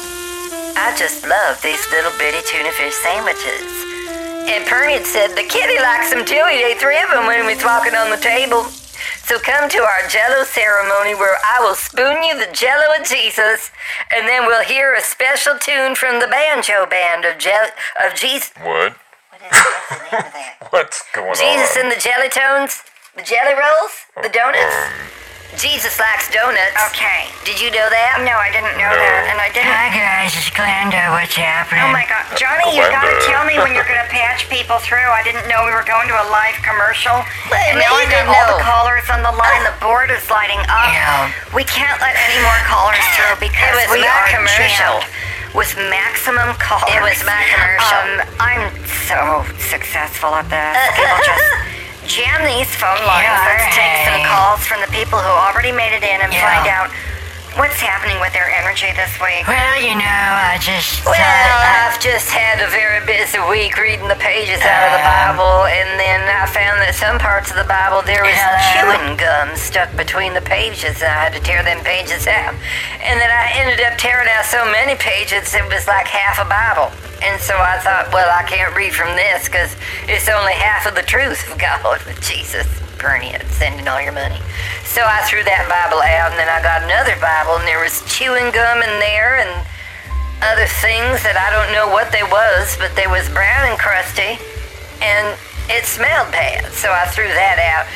I 0.76 0.94
just 0.96 1.26
love 1.26 1.60
these 1.62 1.80
little 1.90 2.12
bitty 2.20 2.44
tuna 2.44 2.70
fish 2.72 2.94
sandwiches. 3.00 3.64
And 4.46 4.62
Pernian 4.68 5.04
said 5.04 5.32
the 5.32 5.42
kitty 5.48 5.80
likes 5.80 6.10
them 6.12 6.24
too. 6.24 6.44
He 6.52 6.62
ate 6.62 6.78
three 6.78 7.00
of 7.00 7.10
them 7.10 7.26
when 7.26 7.46
we 7.46 7.54
was 7.56 7.64
walking 7.64 7.96
on 7.96 8.10
the 8.10 8.20
table. 8.20 8.64
So 9.24 9.40
come 9.40 9.68
to 9.68 9.80
our 9.82 10.06
jello 10.08 10.44
ceremony 10.44 11.14
where 11.14 11.38
I 11.42 11.58
will 11.60 11.74
spoon 11.74 12.22
you 12.22 12.38
the 12.38 12.52
jello 12.52 13.00
of 13.00 13.06
Jesus, 13.06 13.72
and 14.14 14.28
then 14.28 14.46
we'll 14.46 14.62
hear 14.62 14.94
a 14.94 15.00
special 15.00 15.58
tune 15.58 15.96
from 15.96 16.20
the 16.20 16.28
banjo 16.28 16.86
band 16.86 17.24
of 17.24 17.38
je- 17.38 17.74
of 18.04 18.14
Jesus. 18.14 18.52
What? 18.62 18.94
What 18.94 19.42
is 19.42 19.50
the 19.50 19.96
name 20.12 20.26
of 20.26 20.32
that? 20.32 20.56
What's 20.70 21.02
going 21.12 21.34
Jesus 21.34 21.42
on? 21.42 21.56
Jesus 21.58 21.76
and 21.76 21.90
the 21.90 22.00
jelly 22.00 22.28
tones, 22.28 22.82
the 23.16 23.22
jelly 23.22 23.54
rolls, 23.56 23.94
the 24.14 24.28
oh, 24.28 24.32
donuts. 24.32 24.76
Um, 24.76 25.25
Jesus 25.56 25.96
likes 25.96 26.28
donuts. 26.28 26.76
Okay. 26.92 27.32
Did 27.48 27.56
you 27.56 27.72
know 27.72 27.88
that? 27.88 28.20
No, 28.20 28.36
I 28.36 28.52
didn't 28.52 28.76
know 28.76 28.92
No. 28.92 29.00
that, 29.00 29.24
and 29.32 29.40
I 29.40 29.48
didn't. 29.56 29.72
Hi 29.72 29.88
guys, 29.88 30.36
it's 30.36 30.52
Glenda. 30.52 31.08
What's 31.16 31.32
happening? 31.32 31.80
Oh 31.80 31.88
my 31.96 32.04
God, 32.04 32.28
Johnny, 32.36 32.76
you 32.76 32.84
gotta 32.92 33.16
tell 33.24 33.48
me 33.48 33.56
when 33.56 33.72
you're 33.72 33.88
gonna 33.88 34.04
patch 34.12 34.52
people 34.52 34.76
through. 34.84 35.08
I 35.08 35.24
didn't 35.24 35.48
know 35.48 35.64
we 35.64 35.72
were 35.72 35.86
going 35.88 36.12
to 36.12 36.16
a 36.20 36.26
live 36.28 36.60
commercial. 36.60 37.24
Well, 37.48 37.56
and 37.72 37.80
now 37.80 37.88
I 37.96 38.04
got 38.04 38.28
didn't 38.28 38.36
all 38.36 38.46
the 38.52 38.60
callers 38.60 39.08
on 39.08 39.24
the 39.24 39.32
line. 39.32 39.64
The 39.64 39.72
board 39.80 40.12
is 40.12 40.20
lighting 40.28 40.60
up. 40.68 40.92
Yeah. 40.92 41.32
We 41.56 41.64
can't 41.64 41.96
let 42.04 42.12
any 42.20 42.36
more 42.44 42.60
callers 42.68 43.00
through 43.16 43.40
because 43.40 43.72
It 43.80 43.88
was 43.88 43.96
we 43.96 44.04
are 44.04 44.26
commercial. 44.28 45.00
jammed 45.00 45.08
with 45.56 45.72
maximum 45.88 46.52
callers. 46.60 46.92
It 46.92 47.00
was 47.00 47.18
my 47.24 47.40
commercial. 47.48 47.96
Um, 47.96 48.12
I'm 48.44 48.64
so 49.08 49.40
successful 49.56 50.36
at 50.36 50.52
this. 50.52 50.76
People 51.00 51.16
just 51.24 51.48
jam 52.06 52.42
these 52.46 52.70
phone 52.76 53.02
lines. 53.06 53.26
Yeah, 53.26 53.42
Let's 53.46 53.74
take 53.76 53.96
some 54.06 54.22
calls 54.24 54.62
from 54.66 54.80
the 54.80 54.90
people 54.94 55.18
who 55.18 55.28
already 55.30 55.72
made 55.72 55.92
it 55.94 56.02
in 56.02 56.20
and 56.22 56.32
Yeah. 56.32 56.42
find 56.46 56.66
out 56.70 56.88
what's 57.56 57.80
happening 57.80 58.20
with 58.20 58.32
their 58.32 58.52
energy 58.52 58.92
this 58.92 59.12
week. 59.20 59.48
Well, 59.48 59.76
you 59.80 59.96
know, 59.96 60.04
I 60.04 60.60
just 60.60 61.04
Well, 61.04 61.16
thought, 61.16 61.88
I've 61.88 61.98
just 62.00 62.28
had 62.28 62.60
a 62.60 62.68
very 62.68 63.00
busy 63.08 63.40
week 63.48 63.80
reading 63.80 64.08
the 64.08 64.20
pages 64.20 64.60
out 64.60 64.82
of 64.88 64.92
the 64.92 65.02
uh-huh. 65.02 65.32
Bible, 65.32 65.56
and 65.72 65.88
then 65.96 66.20
I 66.28 66.44
found 66.46 66.80
that 66.84 66.92
some 66.94 67.16
parts 67.18 67.50
of 67.50 67.56
the 67.56 67.68
Bible 67.68 68.04
there 68.04 68.22
was 68.22 68.36
Hello? 68.36 68.92
chewing 68.92 69.16
gum 69.16 69.56
stuck 69.56 69.88
between 69.96 70.36
the 70.36 70.44
pages, 70.44 71.00
and 71.00 71.08
I 71.08 71.28
had 71.28 71.32
to 71.32 71.40
tear 71.40 71.64
them 71.64 71.80
pages 71.80 72.28
out. 72.28 72.52
And 73.00 73.16
then 73.16 73.32
I 73.32 73.52
ended 73.56 73.80
up 73.84 73.96
tearing 73.96 74.28
out 74.28 74.44
so 74.44 74.60
many 74.70 74.94
pages 75.00 75.54
it 75.56 75.64
was 75.72 75.88
like 75.88 76.06
half 76.06 76.36
a 76.36 76.46
Bible. 76.48 76.92
And 77.24 77.40
so 77.40 77.56
I 77.56 77.80
thought, 77.80 78.12
well, 78.12 78.28
I 78.28 78.44
can't 78.44 78.76
read 78.76 78.92
from 78.92 79.16
this 79.16 79.48
because 79.48 79.72
it's 80.04 80.28
only 80.28 80.52
half 80.52 80.84
of 80.84 80.94
the 80.94 81.02
truth 81.02 81.40
of 81.50 81.56
God 81.58 82.04
with 82.04 82.20
Jesus. 82.30 82.68
Sending 83.56 83.86
all 83.86 84.02
your 84.02 84.12
money. 84.12 84.40
So 84.84 85.00
I 85.00 85.22
threw 85.24 85.44
that 85.44 85.64
Bible 85.70 86.02
out, 86.02 86.34
and 86.34 86.38
then 86.40 86.50
I 86.50 86.60
got 86.60 86.82
another 86.84 87.14
Bible, 87.22 87.56
and 87.56 87.68
there 87.68 87.80
was 87.80 88.02
chewing 88.10 88.50
gum 88.50 88.82
in 88.82 88.94
there, 88.98 89.38
and 89.40 89.64
other 90.44 90.68
things 90.82 91.24
that 91.24 91.40
I 91.40 91.48
don't 91.54 91.72
know 91.72 91.88
what 91.88 92.12
they 92.12 92.26
was, 92.26 92.76
but 92.76 92.92
they 92.92 93.08
was 93.08 93.28
brown 93.32 93.64
and 93.68 93.78
crusty, 93.80 94.36
and 95.00 95.38
it 95.72 95.88
smelled 95.88 96.28
bad. 96.34 96.68
So 96.76 96.92
I 96.92 97.08
threw 97.08 97.28
that 97.32 97.56
out. 97.56 97.88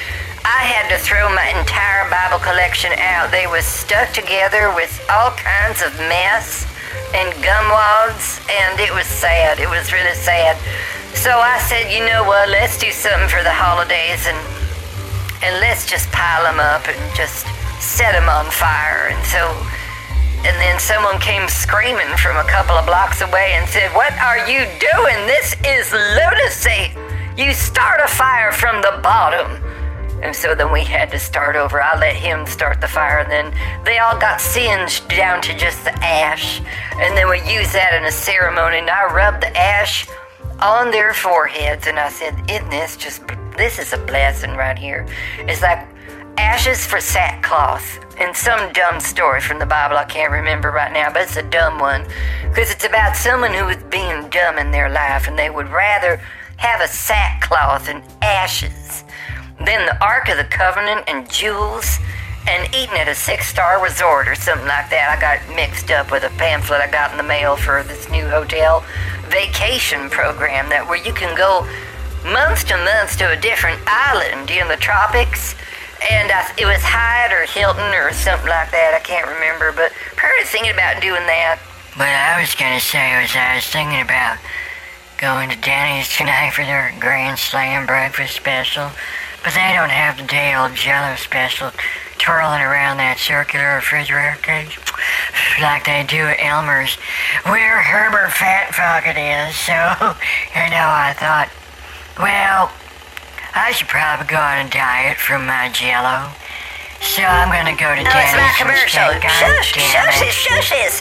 I 0.47 0.65
had 0.65 0.89
to 0.89 0.97
throw 0.97 1.29
my 1.37 1.53
entire 1.53 2.09
Bible 2.09 2.41
collection 2.41 2.97
out. 2.97 3.29
They 3.29 3.45
was 3.45 3.69
stuck 3.69 4.17
together 4.17 4.73
with 4.73 4.93
all 5.13 5.37
kinds 5.37 5.85
of 5.85 5.93
mess 6.09 6.65
and 7.13 7.29
gum 7.45 7.67
wads, 7.69 8.41
and 8.49 8.81
it 8.81 8.95
was 8.95 9.05
sad. 9.05 9.61
It 9.61 9.69
was 9.69 9.93
really 9.93 10.17
sad. 10.17 10.57
So 11.13 11.29
I 11.29 11.61
said, 11.69 11.93
you 11.93 12.07
know 12.07 12.25
what? 12.25 12.49
Let's 12.49 12.79
do 12.79 12.89
something 12.89 13.29
for 13.29 13.43
the 13.45 13.53
holidays, 13.53 14.25
and 14.25 14.39
and 15.43 15.61
let's 15.61 15.87
just 15.87 16.11
pile 16.13 16.43
them 16.43 16.61
up 16.61 16.87
and 16.89 17.17
just 17.17 17.47
set 17.81 18.13
them 18.13 18.29
on 18.29 18.51
fire. 18.51 19.09
And 19.09 19.25
so 19.27 19.49
and 20.43 20.57
then 20.57 20.79
someone 20.79 21.19
came 21.21 21.47
screaming 21.49 22.17
from 22.17 22.39
a 22.39 22.45
couple 22.45 22.75
of 22.75 22.87
blocks 22.87 23.21
away 23.21 23.53
and 23.57 23.69
said, 23.69 23.95
What 23.95 24.13
are 24.15 24.39
you 24.49 24.65
doing? 24.81 25.27
This 25.27 25.55
is 25.67 25.93
lunacy. 25.93 26.93
You 27.37 27.53
start 27.53 28.01
a 28.03 28.09
fire 28.09 28.51
from 28.51 28.81
the 28.81 29.01
bottom. 29.03 29.63
And 30.23 30.35
so 30.35 30.55
then 30.55 30.73
we 30.73 30.83
had 30.83 31.11
to 31.11 31.19
start 31.19 31.57
over. 31.57 31.83
I 31.83 31.99
let 31.99 32.17
him 32.17 32.47
start 32.47 32.81
the 32.81 32.89
fire, 32.89 33.19
and 33.19 33.31
then 33.31 33.85
they 33.85 33.99
all 33.99 34.19
got 34.19 34.41
singed 34.41 35.09
down 35.09 35.43
to 35.43 35.55
just 35.55 35.85
the 35.85 35.93
ash. 36.03 36.63
And 36.97 37.17
then 37.17 37.29
we 37.29 37.39
used 37.41 37.75
that 37.75 37.93
in 37.93 38.05
a 38.05 38.13
ceremony, 38.13 38.79
and 38.79 38.89
I 38.89 39.13
rubbed 39.13 39.43
the 39.43 39.55
ash 39.57 40.09
on 40.59 40.91
their 40.91 41.13
foreheads, 41.13 41.87
and 41.87 41.99
I 41.99 42.09
said, 42.09 42.35
Isn't 42.51 42.71
this 42.71 42.97
just, 42.97 43.23
this 43.61 43.79
is 43.79 43.93
a 43.93 43.99
blessing 43.99 44.53
right 44.57 44.79
here. 44.79 45.07
It's 45.41 45.61
like 45.61 45.87
ashes 46.39 46.87
for 46.87 46.99
sackcloth 46.99 48.01
in 48.19 48.33
some 48.35 48.73
dumb 48.73 48.99
story 49.01 49.43
from 49.43 49.59
the 49.59 49.67
Bible. 49.67 49.99
I 49.99 50.05
can't 50.05 50.33
remember 50.33 50.71
right 50.71 50.91
now, 50.91 51.13
but 51.13 51.23
it's 51.23 51.37
a 51.37 51.43
dumb 51.43 51.79
one 51.79 52.07
because 52.49 52.71
it's 52.71 52.87
about 52.87 53.17
someone 53.17 53.53
who 53.53 53.67
was 53.67 53.77
being 53.91 54.31
dumb 54.31 54.57
in 54.57 54.71
their 54.71 54.89
life 54.89 55.29
and 55.29 55.39
they 55.39 55.51
would 55.51 55.69
rather 55.69 56.17
have 56.57 56.81
a 56.81 56.89
sackcloth 56.89 57.87
and 57.91 58.03
ashes 58.23 59.05
than 59.59 59.85
the 59.85 60.03
Ark 60.03 60.31
of 60.31 60.39
the 60.39 60.45
Covenant 60.45 61.05
and 61.07 61.31
jewels 61.31 61.99
and 62.49 62.75
eating 62.75 62.97
at 62.97 63.09
a 63.09 63.15
six 63.15 63.47
star 63.47 63.83
resort 63.85 64.27
or 64.27 64.35
something 64.35 64.69
like 64.69 64.89
that. 64.89 65.15
I 65.15 65.21
got 65.21 65.55
mixed 65.55 65.91
up 65.91 66.11
with 66.11 66.25
a 66.25 66.31
pamphlet 66.39 66.81
I 66.81 66.91
got 66.91 67.11
in 67.11 67.19
the 67.19 67.23
mail 67.23 67.57
for 67.57 67.83
this 67.83 68.09
new 68.09 68.27
hotel 68.27 68.83
vacation 69.29 70.09
program 70.09 70.71
that 70.71 70.89
where 70.89 70.97
you 71.05 71.13
can 71.13 71.37
go 71.37 71.69
months 72.25 72.65
to 72.65 72.77
months 72.77 73.17
to 73.17 73.31
a 73.31 73.37
different 73.37 73.81
island 73.87 74.51
in 74.51 74.69
the 74.69 74.77
tropics. 74.77 75.55
And 76.11 76.33
I, 76.33 76.49
it 76.57 76.65
was 76.65 76.81
Hyatt 76.81 77.33
or 77.33 77.45
Hilton 77.45 77.93
or 77.93 78.13
something 78.13 78.49
like 78.49 78.71
that. 78.73 78.97
I 78.97 79.01
can't 79.01 79.29
remember, 79.29 79.73
but 79.73 79.93
Perry's 80.17 80.49
thinking 80.49 80.73
about 80.73 81.03
doing 81.03 81.27
that. 81.29 81.59
what 81.97 82.09
I 82.09 82.41
was 82.41 82.55
gonna 82.55 82.81
say 82.81 83.21
was 83.21 83.35
I 83.37 83.57
was 83.57 83.67
thinking 83.69 84.01
about 84.01 84.39
going 85.21 85.51
to 85.51 85.57
Denny's 85.61 86.09
tonight 86.17 86.53
for 86.53 86.65
their 86.65 86.95
Grand 86.99 87.39
Slam 87.39 87.85
breakfast 87.85 88.37
special, 88.37 88.91
but 89.45 89.53
they 89.53 89.77
don't 89.77 89.93
have 89.93 90.17
the 90.17 90.25
day 90.25 90.55
old 90.57 90.75
Jello 90.75 91.17
special 91.17 91.71
twirling 92.17 92.61
around 92.61 92.99
that 92.99 93.19
circular 93.19 93.77
refrigerator 93.77 94.37
cage 94.41 94.79
like 95.61 95.85
they 95.85 96.05
do 96.05 96.25
at 96.25 96.41
Elmer's, 96.41 96.95
where 97.45 97.81
Herbert 97.81 98.33
Fat 98.33 98.73
Pocket 98.73 99.17
is. 99.17 99.57
So, 99.71 99.77
you 99.77 100.71
know, 100.71 100.89
I 100.89 101.15
thought, 101.17 101.49
well, 102.19 102.71
I 103.55 103.73
should 103.73 103.89
probably 103.89 104.27
go 104.27 104.37
on 104.37 104.67
a 104.67 104.71
diet 104.71 105.19
from 105.19 105.47
my 105.47 105.71
Jello. 105.71 106.31
So 107.01 107.25
I'm 107.25 107.49
gonna 107.49 107.73
go 107.75 107.89
to 107.97 108.03
No, 108.05 108.13
it's 108.13 108.37
my 108.37 108.53
commercial. 108.61 109.09
Shush, 109.25 109.73
damn 109.73 109.89
shush 109.89 110.21
it. 110.21 110.29
it, 110.29 110.37
shush 110.37 110.71
it. 110.71 110.93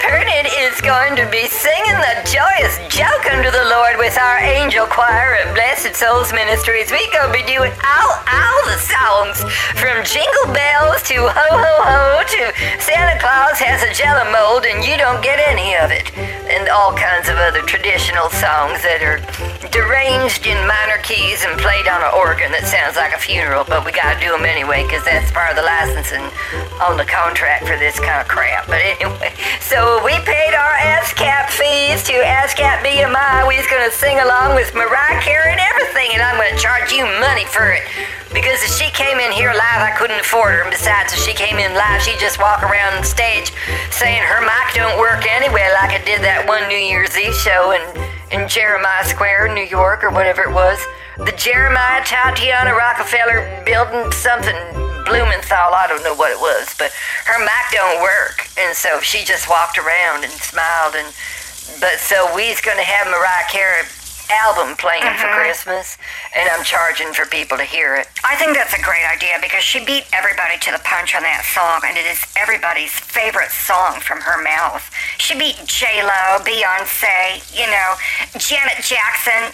Pernod 0.00 0.48
is 0.48 0.80
going 0.80 1.14
to 1.20 1.28
be 1.28 1.44
singing 1.44 1.98
the 2.00 2.16
joyous 2.24 2.80
joke 2.88 3.28
unto 3.28 3.52
the 3.52 3.68
Lord 3.68 4.00
with 4.00 4.16
our 4.16 4.40
angel 4.40 4.88
choir 4.88 5.36
at 5.44 5.52
Blessed 5.52 5.92
Souls 5.94 6.32
Ministries. 6.32 6.90
We 6.90 7.04
gonna 7.12 7.30
be 7.30 7.44
doing 7.44 7.70
all, 7.84 8.12
all 8.32 8.60
the 8.64 8.80
songs 8.80 9.44
from 9.76 10.00
Jingle 10.08 10.48
Bells 10.56 11.04
to 11.12 11.20
Ho 11.20 11.48
Ho 11.52 11.74
Ho 11.84 12.24
to 12.24 12.42
Santa 12.80 13.20
Claus 13.20 13.60
has 13.60 13.84
a 13.84 13.92
jello 13.92 14.24
mold 14.32 14.64
and 14.64 14.80
you 14.82 14.96
don't 14.96 15.22
get 15.22 15.36
any 15.36 15.76
of 15.76 15.92
it. 15.92 16.08
And 16.48 16.68
all 16.72 16.96
kinds 16.96 17.28
of 17.28 17.36
other 17.36 17.60
traditional 17.68 18.32
songs 18.32 18.80
that 18.82 19.04
are 19.04 19.20
deranged 19.72 20.44
in 20.44 20.60
minor 20.68 21.00
keys 21.00 21.42
and 21.48 21.56
played 21.56 21.88
on 21.88 22.04
an 22.04 22.12
organ 22.12 22.52
that 22.52 22.68
sounds 22.68 22.94
like 22.94 23.16
a 23.16 23.20
funeral, 23.20 23.64
but 23.64 23.82
we 23.88 23.90
gotta 23.90 24.20
do 24.20 24.28
them 24.28 24.44
anyway 24.44 24.84
because 24.84 25.00
that's 25.08 25.32
part 25.32 25.48
of 25.48 25.56
the 25.56 25.64
licensing 25.64 26.22
on 26.84 27.00
the 27.00 27.08
contract 27.08 27.64
for 27.64 27.80
this 27.80 27.96
kind 27.96 28.20
of 28.20 28.28
crap. 28.28 28.68
But 28.68 28.84
anyway, 28.84 29.32
so 29.64 30.04
we 30.04 30.12
paid 30.28 30.52
our 30.52 30.76
ASCAP 31.00 31.48
fees 31.56 32.04
to 32.06 32.14
ASCAP 32.20 32.84
BMI. 32.84 33.48
We 33.48 33.56
was 33.56 33.66
gonna 33.66 33.90
sing 33.90 34.20
along 34.20 34.54
with 34.54 34.70
Mariah 34.76 35.18
Carey 35.24 35.56
and 35.56 35.62
everything, 35.72 36.12
and 36.12 36.20
I'm 36.20 36.36
gonna 36.36 36.60
charge 36.60 36.92
you 36.92 37.08
money 37.18 37.48
for 37.48 37.72
it. 37.72 37.82
Because 38.36 38.60
if 38.64 38.72
she 38.76 38.88
came 38.92 39.20
in 39.20 39.32
here 39.32 39.52
live, 39.52 39.80
I 39.84 39.92
couldn't 39.96 40.20
afford 40.20 40.56
her. 40.56 40.62
And 40.62 40.72
besides, 40.72 41.12
if 41.12 41.20
she 41.20 41.32
came 41.32 41.60
in 41.60 41.72
live, 41.76 42.00
she'd 42.00 42.20
just 42.20 42.40
walk 42.40 42.64
around 42.64 43.00
the 43.00 43.08
stage 43.08 43.52
saying 43.92 44.24
her 44.24 44.40
mic 44.40 44.72
don't 44.72 44.96
work 44.98 45.24
anyway, 45.28 45.68
like 45.80 45.92
it 45.92 46.04
did 46.04 46.20
that 46.24 46.48
one 46.48 46.64
New 46.68 46.80
Year's 46.80 47.12
Eve 47.16 47.36
show 47.36 47.76
in, 47.76 47.84
in 48.32 48.48
Jeremiah 48.48 49.04
Square, 49.04 49.54
New 49.54 49.64
York, 49.64 50.02
or 50.02 50.10
whatever 50.10 50.42
it 50.42 50.52
was. 50.52 50.80
The 51.18 51.32
Jeremiah 51.36 52.02
Tatiana 52.04 52.74
Rockefeller 52.74 53.62
building 53.64 54.10
something, 54.12 54.56
Blumenthal, 55.04 55.76
I 55.76 55.86
don't 55.88 56.02
know 56.02 56.14
what 56.14 56.32
it 56.32 56.40
was, 56.40 56.74
but 56.78 56.90
her 57.26 57.38
mic 57.38 57.66
don't 57.70 58.00
work. 58.00 58.48
And 58.58 58.74
so 58.74 59.00
she 59.00 59.24
just 59.24 59.48
walked 59.48 59.76
around 59.76 60.24
and 60.24 60.32
smiled. 60.32 60.96
And 60.96 61.12
But 61.80 62.00
so 62.00 62.34
we's 62.34 62.60
going 62.60 62.78
to 62.78 62.84
have 62.84 63.06
Mariah 63.06 63.48
Carey 63.50 63.84
album 64.30 64.76
playing 64.76 65.02
for 65.18 65.28
Christmas, 65.34 65.98
and 66.34 66.48
I'm 66.50 66.64
charging 66.64 67.12
for 67.12 67.26
people 67.26 67.56
to 67.58 67.64
hear 67.64 67.96
it. 67.96 68.06
I 68.24 68.36
think 68.36 68.54
that's 68.56 68.72
a 68.76 68.82
great 68.82 69.04
idea 69.04 69.38
because 69.42 69.62
she 69.62 69.84
beat 69.84 70.04
everybody 70.12 70.58
to 70.62 70.70
the 70.72 70.80
punch 70.84 71.14
on 71.14 71.22
that 71.22 71.44
song, 71.44 71.82
and 71.84 71.96
it 71.98 72.06
is 72.06 72.20
everybody's 72.36 72.92
favorite 72.92 73.50
song 73.50 74.00
from 74.00 74.20
her 74.22 74.40
mouth. 74.42 74.82
She 75.18 75.36
beat 75.38 75.60
J 75.66 76.02
Lo, 76.02 76.40
Beyonce, 76.46 77.42
you 77.52 77.66
know, 77.68 77.88
Janet 78.38 78.80
Jackson, 78.84 79.52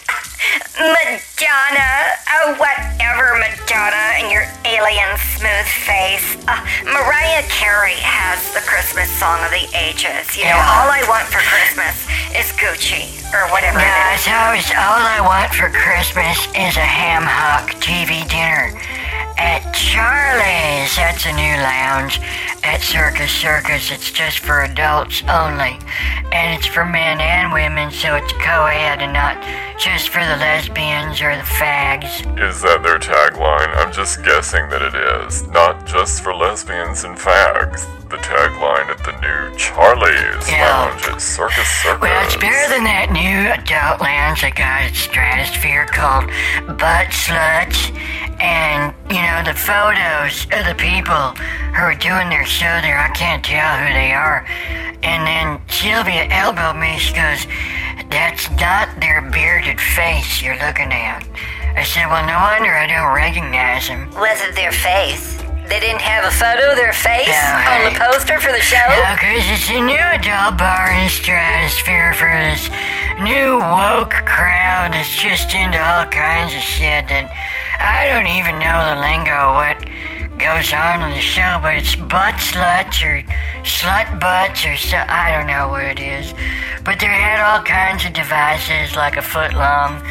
Madonna, 0.79 2.15
oh 2.39 2.55
whatever, 2.57 3.35
Madonna, 3.35 4.15
and 4.21 4.31
your 4.31 4.45
alien 4.65 5.11
smooth 5.35 5.67
face. 5.85 6.37
Uh, 6.47 6.55
Mariah 6.85 7.43
Carey 7.51 7.99
has 7.99 8.39
the 8.55 8.61
Christmas 8.63 9.09
song 9.19 9.39
of 9.43 9.51
the 9.51 9.67
ages. 9.75 10.37
You 10.37 10.45
know, 10.47 10.55
Yeah. 10.55 10.75
all 10.79 10.87
I 10.89 11.03
want 11.11 11.27
for 11.27 11.43
Christmas 11.43 12.07
is 12.31 12.47
Gucci 12.55 13.11
or 13.33 13.45
whatever 13.51 13.79
Yeah, 13.79 14.11
it 14.11 14.15
is. 14.15 14.25
it's 14.25 14.29
always 14.33 14.67
all 14.73 15.01
I 15.05 15.21
want 15.21 15.53
for 15.53 15.69
Christmas 15.69 16.37
is 16.57 16.75
a 16.77 16.85
ham 16.85 17.23
hock 17.23 17.69
TV 17.81 18.25
dinner 18.29 18.73
at 19.39 19.71
Charlie's. 19.73 20.95
That's 20.95 21.25
a 21.25 21.31
new 21.31 21.55
lounge 21.63 22.19
at 22.63 22.81
Circus 22.81 23.31
Circus. 23.31 23.89
It's 23.89 24.11
just 24.11 24.39
for 24.39 24.61
adults 24.63 25.23
only, 25.29 25.79
and 26.31 26.53
it's 26.57 26.67
for 26.67 26.85
men 26.85 27.19
and 27.21 27.53
women, 27.53 27.89
so 27.91 28.15
it's 28.15 28.33
co-ed 28.33 29.01
and 29.01 29.13
not 29.13 29.39
just 29.79 30.09
for 30.09 30.19
the 30.19 30.35
lesbians 30.35 31.21
or 31.21 31.35
the 31.35 31.41
fags. 31.43 32.19
Is 32.37 32.61
that 32.61 32.83
their 32.83 32.99
tagline? 32.99 33.73
I'm 33.77 33.93
just 33.93 34.23
guessing 34.23 34.67
that 34.69 34.81
it 34.81 34.95
is. 35.25 35.47
Not 35.47 35.87
just 35.87 36.21
for 36.21 36.35
lesbians 36.35 37.05
and 37.05 37.15
fags. 37.17 37.87
The 38.09 38.17
tagline 38.17 38.89
at 38.89 38.97
the 39.05 39.13
new 39.21 39.55
Charlie's 39.55 40.49
Yeah. 40.49 40.87
Lounge 40.89 41.07
at 41.07 41.21
Circus 41.21 41.69
Circus. 41.83 42.01
Well, 42.01 42.25
it's 42.25 42.35
better 42.35 42.67
than 42.73 42.83
that 42.83 43.11
new 43.11 43.51
adult 43.53 44.01
lounge 44.01 44.43
I 44.43 44.49
got 44.49 44.81
at 44.89 44.95
Stratosphere 44.95 45.85
called 45.85 46.25
Butt 46.79 47.07
Sluts. 47.13 47.93
And, 48.39 48.93
you 49.09 49.21
know, 49.21 49.43
the 49.43 49.57
photos 49.57 50.47
of 50.55 50.65
the 50.65 50.75
people 50.77 51.35
who 51.75 51.83
are 51.83 51.95
doing 51.95 52.29
their 52.29 52.45
show 52.45 52.79
there, 52.81 52.97
I 52.97 53.09
can't 53.09 53.43
tell 53.43 53.77
who 53.77 53.93
they 53.93 54.13
are. 54.13 54.45
And 55.03 55.27
then 55.27 55.61
Sylvia 55.69 56.27
elbowed 56.31 56.77
me. 56.77 56.97
She 56.99 57.13
goes, 57.13 57.45
That's 58.09 58.49
not 58.51 58.89
their 58.99 59.21
bearded 59.21 59.79
face 59.79 60.41
you're 60.41 60.59
looking 60.59 60.91
at. 60.91 61.27
I 61.75 61.83
said, 61.83 62.07
Well, 62.07 62.25
no 62.25 62.39
wonder 62.39 62.71
I 62.71 62.87
don't 62.87 63.13
recognize 63.13 63.87
them. 63.87 64.09
Was 64.15 64.41
it 64.41 64.55
their 64.55 64.71
face? 64.71 65.39
They 65.69 65.79
didn't 65.79 66.01
have 66.01 66.25
a 66.25 66.31
photo 66.33 66.71
of 66.71 66.77
their 66.77 66.93
face 66.93 67.29
No, 67.29 67.69
on 67.69 67.93
the 67.93 67.99
poster 67.99 68.39
for 68.39 68.51
the 68.51 68.59
show? 68.59 68.81
No, 68.89 69.15
'cause 69.15 69.45
it's 69.53 69.69
a 69.69 69.79
new 69.79 70.01
adult 70.17 70.57
bar 70.57 70.91
in 70.91 71.07
Stratosphere 71.09 72.13
for 72.13 72.25
this 72.25 72.69
new 73.19 73.59
woke 73.59 74.17
crowd 74.25 74.93
that's 74.93 75.15
just 75.15 75.53
into 75.53 75.77
all 75.77 76.05
kinds 76.05 76.55
of 76.55 76.61
shit 76.61 77.07
that 77.09 77.29
I 77.79 78.07
don't 78.09 78.27
even 78.27 78.57
know 78.57 78.95
the 78.95 79.01
lingo 79.01 79.31
of 79.31 79.55
what 79.55 79.77
goes 80.39 80.73
on 80.73 81.03
in 81.03 81.11
the 81.11 81.21
show, 81.21 81.59
but 81.61 81.75
it's 81.75 81.95
butt 81.95 82.35
sluts 82.35 83.03
or 83.03 83.21
slut 83.63 84.19
butts 84.19 84.65
or 84.65 84.75
so 84.75 84.97
I 85.07 85.31
don't 85.31 85.47
know 85.47 85.67
what 85.67 85.83
it 85.83 85.99
is. 85.99 86.33
But 86.83 86.97
they 86.99 87.07
had 87.07 87.39
all 87.39 87.61
kinds 87.61 88.05
of 88.05 88.13
devices 88.13 88.95
like 88.95 89.17
a 89.17 89.21
foot 89.21 89.53
long. 89.53 90.01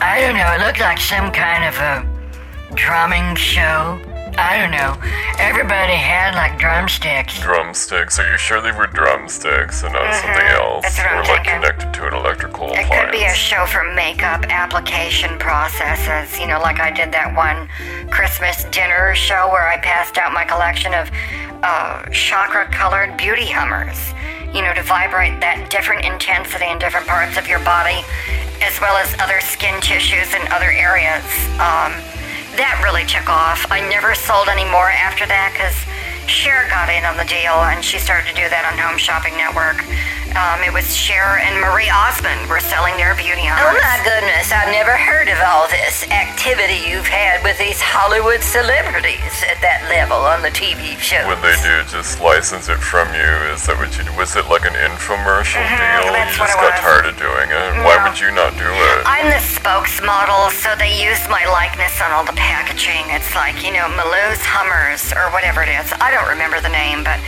I 0.00 0.20
don't 0.20 0.34
know, 0.34 0.50
it 0.52 0.60
looked 0.66 0.80
like 0.80 0.98
some 0.98 1.30
kind 1.30 1.64
of 1.64 1.78
a 1.78 2.04
drumming 2.74 3.36
show. 3.36 4.00
I 4.38 4.60
don't 4.60 4.70
know. 4.70 4.94
Everybody 5.38 5.94
had 5.94 6.34
like 6.34 6.58
drumsticks. 6.58 7.40
Drumsticks. 7.40 8.18
Are 8.18 8.30
you 8.30 8.36
sure 8.38 8.60
they 8.60 8.72
were 8.72 8.86
drumsticks 8.86 9.82
and 9.82 9.92
not 9.92 10.12
something 10.14 10.46
else? 10.48 10.82
That's 10.84 10.98
what 10.98 11.06
I'm 11.08 11.16
like 11.24 11.44
thinking. 11.44 11.54
connected 11.62 11.94
to 11.94 12.06
an 12.08 12.14
electrical 12.14 12.68
It 12.72 12.84
appliance? 12.84 13.10
could 13.10 13.12
be 13.12 13.24
a 13.24 13.34
show 13.34 13.64
for 13.66 13.84
makeup 13.94 14.44
application 14.52 15.38
processes. 15.38 16.38
You 16.38 16.46
know, 16.48 16.60
like 16.60 16.80
I 16.80 16.90
did 16.90 17.12
that 17.12 17.34
one 17.34 17.68
Christmas 18.10 18.64
dinner 18.64 19.14
show 19.14 19.48
where 19.48 19.66
I 19.68 19.78
passed 19.78 20.18
out 20.18 20.32
my 20.32 20.44
collection 20.44 20.92
of 20.94 21.10
uh, 21.62 22.04
chakra 22.10 22.66
colored 22.70 23.16
beauty 23.16 23.46
hummers. 23.46 23.96
You 24.52 24.62
know, 24.62 24.72
to 24.74 24.82
vibrate 24.82 25.40
that 25.40 25.68
different 25.70 26.04
intensity 26.04 26.64
in 26.68 26.78
different 26.78 27.06
parts 27.06 27.36
of 27.36 27.48
your 27.48 27.58
body, 27.60 28.04
as 28.62 28.78
well 28.80 28.96
as 28.96 29.12
other 29.20 29.40
skin 29.40 29.80
tissues 29.80 30.32
and 30.32 30.48
other 30.48 30.70
areas. 30.70 31.24
Um, 31.60 31.92
that 32.56 32.80
really 32.82 33.04
took 33.04 33.28
off. 33.28 33.66
I 33.70 33.80
never 33.84 34.14
sold 34.14 34.48
any 34.48 34.64
more 34.64 34.88
after 34.88 35.26
that 35.28 35.52
because 35.52 35.76
Cher 36.28 36.66
got 36.68 36.88
in 36.90 37.04
on 37.04 37.16
the 37.16 37.24
deal 37.24 37.54
and 37.70 37.84
she 37.84 37.98
started 37.98 38.28
to 38.28 38.34
do 38.34 38.48
that 38.50 38.66
on 38.66 38.78
Home 38.78 38.98
Shopping 38.98 39.34
Network. 39.38 39.82
Um, 40.36 40.60
it 40.60 40.68
was 40.74 40.84
Cher 40.92 41.40
and 41.40 41.56
Marie 41.64 41.88
Osmond 41.88 42.44
were 42.52 42.60
selling 42.60 42.92
their 43.00 43.16
beauty 43.16 43.48
on. 43.48 43.56
Oh 43.56 43.72
my 43.72 43.96
goodness, 44.04 44.52
I've 44.52 44.68
never 44.68 44.92
heard 44.92 45.32
of 45.32 45.40
all 45.40 45.64
this 45.72 46.04
activity 46.12 46.76
you've 46.84 47.08
had 47.08 47.40
with 47.40 47.56
these 47.56 47.80
Hollywood 47.80 48.44
celebrities 48.44 49.32
at 49.48 49.56
that 49.64 49.88
level 49.88 50.20
on 50.20 50.44
the 50.44 50.52
TV 50.52 50.98
shows. 51.00 51.24
When 51.24 51.40
they 51.40 51.56
do 51.64 51.80
just 51.88 52.20
license 52.20 52.68
it 52.68 52.84
from 52.84 53.08
you, 53.16 53.32
is 53.54 53.64
that 53.64 53.80
what 53.80 53.96
you 53.96 54.04
do? 54.04 54.12
Was 54.12 54.36
it 54.36 54.44
like 54.52 54.68
an 54.68 54.76
infomercial 54.76 55.56
deal? 55.56 56.04
Mm-hmm, 56.04 56.12
that's 56.12 56.36
you 56.36 56.44
what 56.44 56.52
just 56.52 56.60
it 56.60 56.68
got 56.68 56.74
was. 56.76 56.84
tired 56.84 57.06
of 57.08 57.16
doing 57.16 57.48
it? 57.48 57.68
Why 57.80 57.96
would 58.04 58.20
you 58.20 58.28
not 58.34 58.52
do 58.60 58.68
it? 58.68 58.98
I'm 59.08 59.32
the 59.32 59.40
spokesmodel, 59.40 60.52
so 60.52 60.76
they 60.76 60.92
use 61.00 61.22
my 61.32 61.48
likeness 61.48 61.96
on 62.04 62.12
all 62.12 62.28
the 62.28 62.36
packaging. 62.36 63.08
It's 63.08 63.32
like, 63.32 63.64
you 63.64 63.72
know, 63.72 63.88
Maloo's 63.96 64.44
Hummers 64.44 65.16
or 65.16 65.32
whatever 65.32 65.64
it 65.64 65.72
is. 65.72 65.88
I 65.96 66.12
don't 66.16 66.32
remember 66.32 66.64
the 66.64 66.72
name, 66.72 67.04
but 67.04 67.20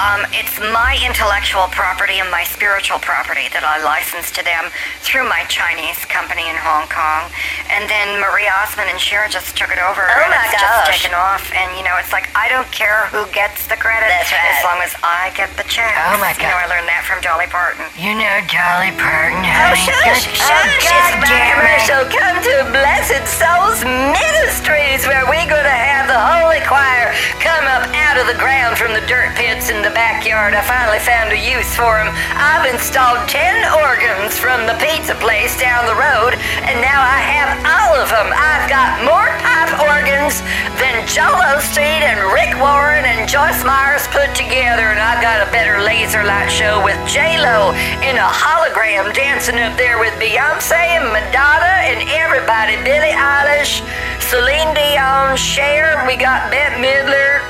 um, 0.00 0.24
it's 0.32 0.56
my 0.72 0.96
intellectual 1.04 1.68
property 1.76 2.22
and 2.24 2.30
my 2.32 2.46
spiritual 2.48 2.96
property 3.04 3.52
that 3.52 3.60
I 3.66 3.82
license 3.84 4.32
to 4.38 4.40
them 4.40 4.72
through 5.04 5.28
my 5.28 5.44
Chinese 5.52 5.98
company 6.08 6.46
in 6.48 6.56
Hong 6.56 6.88
Kong. 6.88 7.28
And 7.68 7.84
then 7.90 8.16
Marie 8.22 8.48
Osmond 8.48 8.88
and 8.88 8.96
Cher 9.02 9.28
just 9.28 9.58
took 9.58 9.68
it 9.68 9.82
over. 9.82 10.00
Oh 10.00 10.24
and 10.24 10.32
my 10.32 10.46
it's 10.48 10.56
gosh. 10.56 10.88
just 10.88 11.04
taken 11.04 11.12
off. 11.12 11.44
And, 11.52 11.68
you 11.76 11.84
know, 11.84 11.98
it's 12.00 12.14
like, 12.16 12.30
I 12.32 12.48
don't 12.48 12.70
care 12.72 13.10
who 13.12 13.26
gets 13.34 13.66
the 13.68 13.76
credit 13.76 14.08
That's 14.08 14.30
right. 14.32 14.56
as 14.56 14.62
long 14.64 14.78
as 14.80 14.94
I 15.04 15.34
get 15.36 15.52
the 15.60 15.66
check. 15.68 15.92
Oh 16.08 16.16
my 16.22 16.32
You 16.38 16.48
know, 16.48 16.56
God. 16.56 16.64
I 16.64 16.72
learned 16.72 16.88
that 16.88 17.04
from 17.04 17.20
Dolly 17.20 17.50
Parton. 17.50 17.84
You 18.00 18.14
know 18.16 18.36
Dolly 18.48 18.94
Parton, 18.96 19.42
Oh, 19.42 19.74
honey. 19.74 19.84
shush, 19.84 20.32
Good- 20.32 20.38
shush, 20.38 20.48
oh, 20.48 20.80
it's 20.80 20.86
God 20.88 21.12
my 21.20 21.28
damn 21.28 21.58
commercial. 21.60 22.00
Come 22.14 22.36
to 22.40 22.54
Blessed 22.72 23.26
Souls 23.26 23.82
Ministries, 23.84 25.04
where 25.10 25.26
we're 25.28 25.50
going 25.50 25.66
to 25.66 25.76
have 25.92 26.06
the 26.06 26.16
Holy 26.16 26.62
Choir 26.64 27.10
come 27.42 27.66
up 27.66 27.84
out 27.98 28.16
of 28.22 28.29
the 28.30 28.38
ground 28.38 28.78
from 28.78 28.94
the 28.94 29.02
dirt 29.10 29.34
pits 29.34 29.74
in 29.74 29.82
the 29.82 29.90
backyard. 29.90 30.54
I 30.54 30.62
finally 30.62 31.02
found 31.02 31.34
a 31.34 31.40
use 31.42 31.66
for 31.74 31.98
them. 31.98 32.14
I've 32.38 32.62
installed 32.70 33.26
10 33.26 33.42
organs 33.82 34.38
from 34.38 34.70
the 34.70 34.78
pizza 34.78 35.18
place 35.18 35.58
down 35.58 35.82
the 35.90 35.98
road, 35.98 36.38
and 36.62 36.78
now 36.78 37.02
I 37.02 37.18
have 37.26 37.50
all 37.66 37.98
of 37.98 38.06
them. 38.06 38.30
I've 38.30 38.70
got 38.70 39.02
more 39.02 39.34
pipe 39.42 39.74
organs 39.82 40.46
than 40.78 41.02
Joel 41.10 41.42
Osteen 41.58 42.06
and 42.06 42.22
Rick 42.30 42.54
Warren 42.62 43.02
and 43.02 43.26
Joyce 43.26 43.66
Myers 43.66 44.06
put 44.14 44.30
together, 44.38 44.94
and 44.94 45.02
I've 45.02 45.18
got 45.18 45.42
a 45.42 45.50
better 45.50 45.82
laser 45.82 46.22
light 46.22 46.54
show 46.54 46.78
with 46.86 46.98
J-Lo 47.10 47.74
in 48.06 48.14
a 48.14 48.30
hologram 48.30 49.10
dancing 49.10 49.58
up 49.58 49.74
there 49.74 49.98
with 49.98 50.14
Beyonce 50.22 51.02
and 51.02 51.10
Madonna 51.10 51.82
and 51.82 52.06
everybody. 52.14 52.78
Billie 52.86 53.10
Eilish, 53.10 53.82
Celine 54.22 54.70
Dion, 54.78 55.34
Cher, 55.34 56.06
we 56.06 56.14
got 56.14 56.46
Bette 56.54 56.78
Midler, 56.78 57.42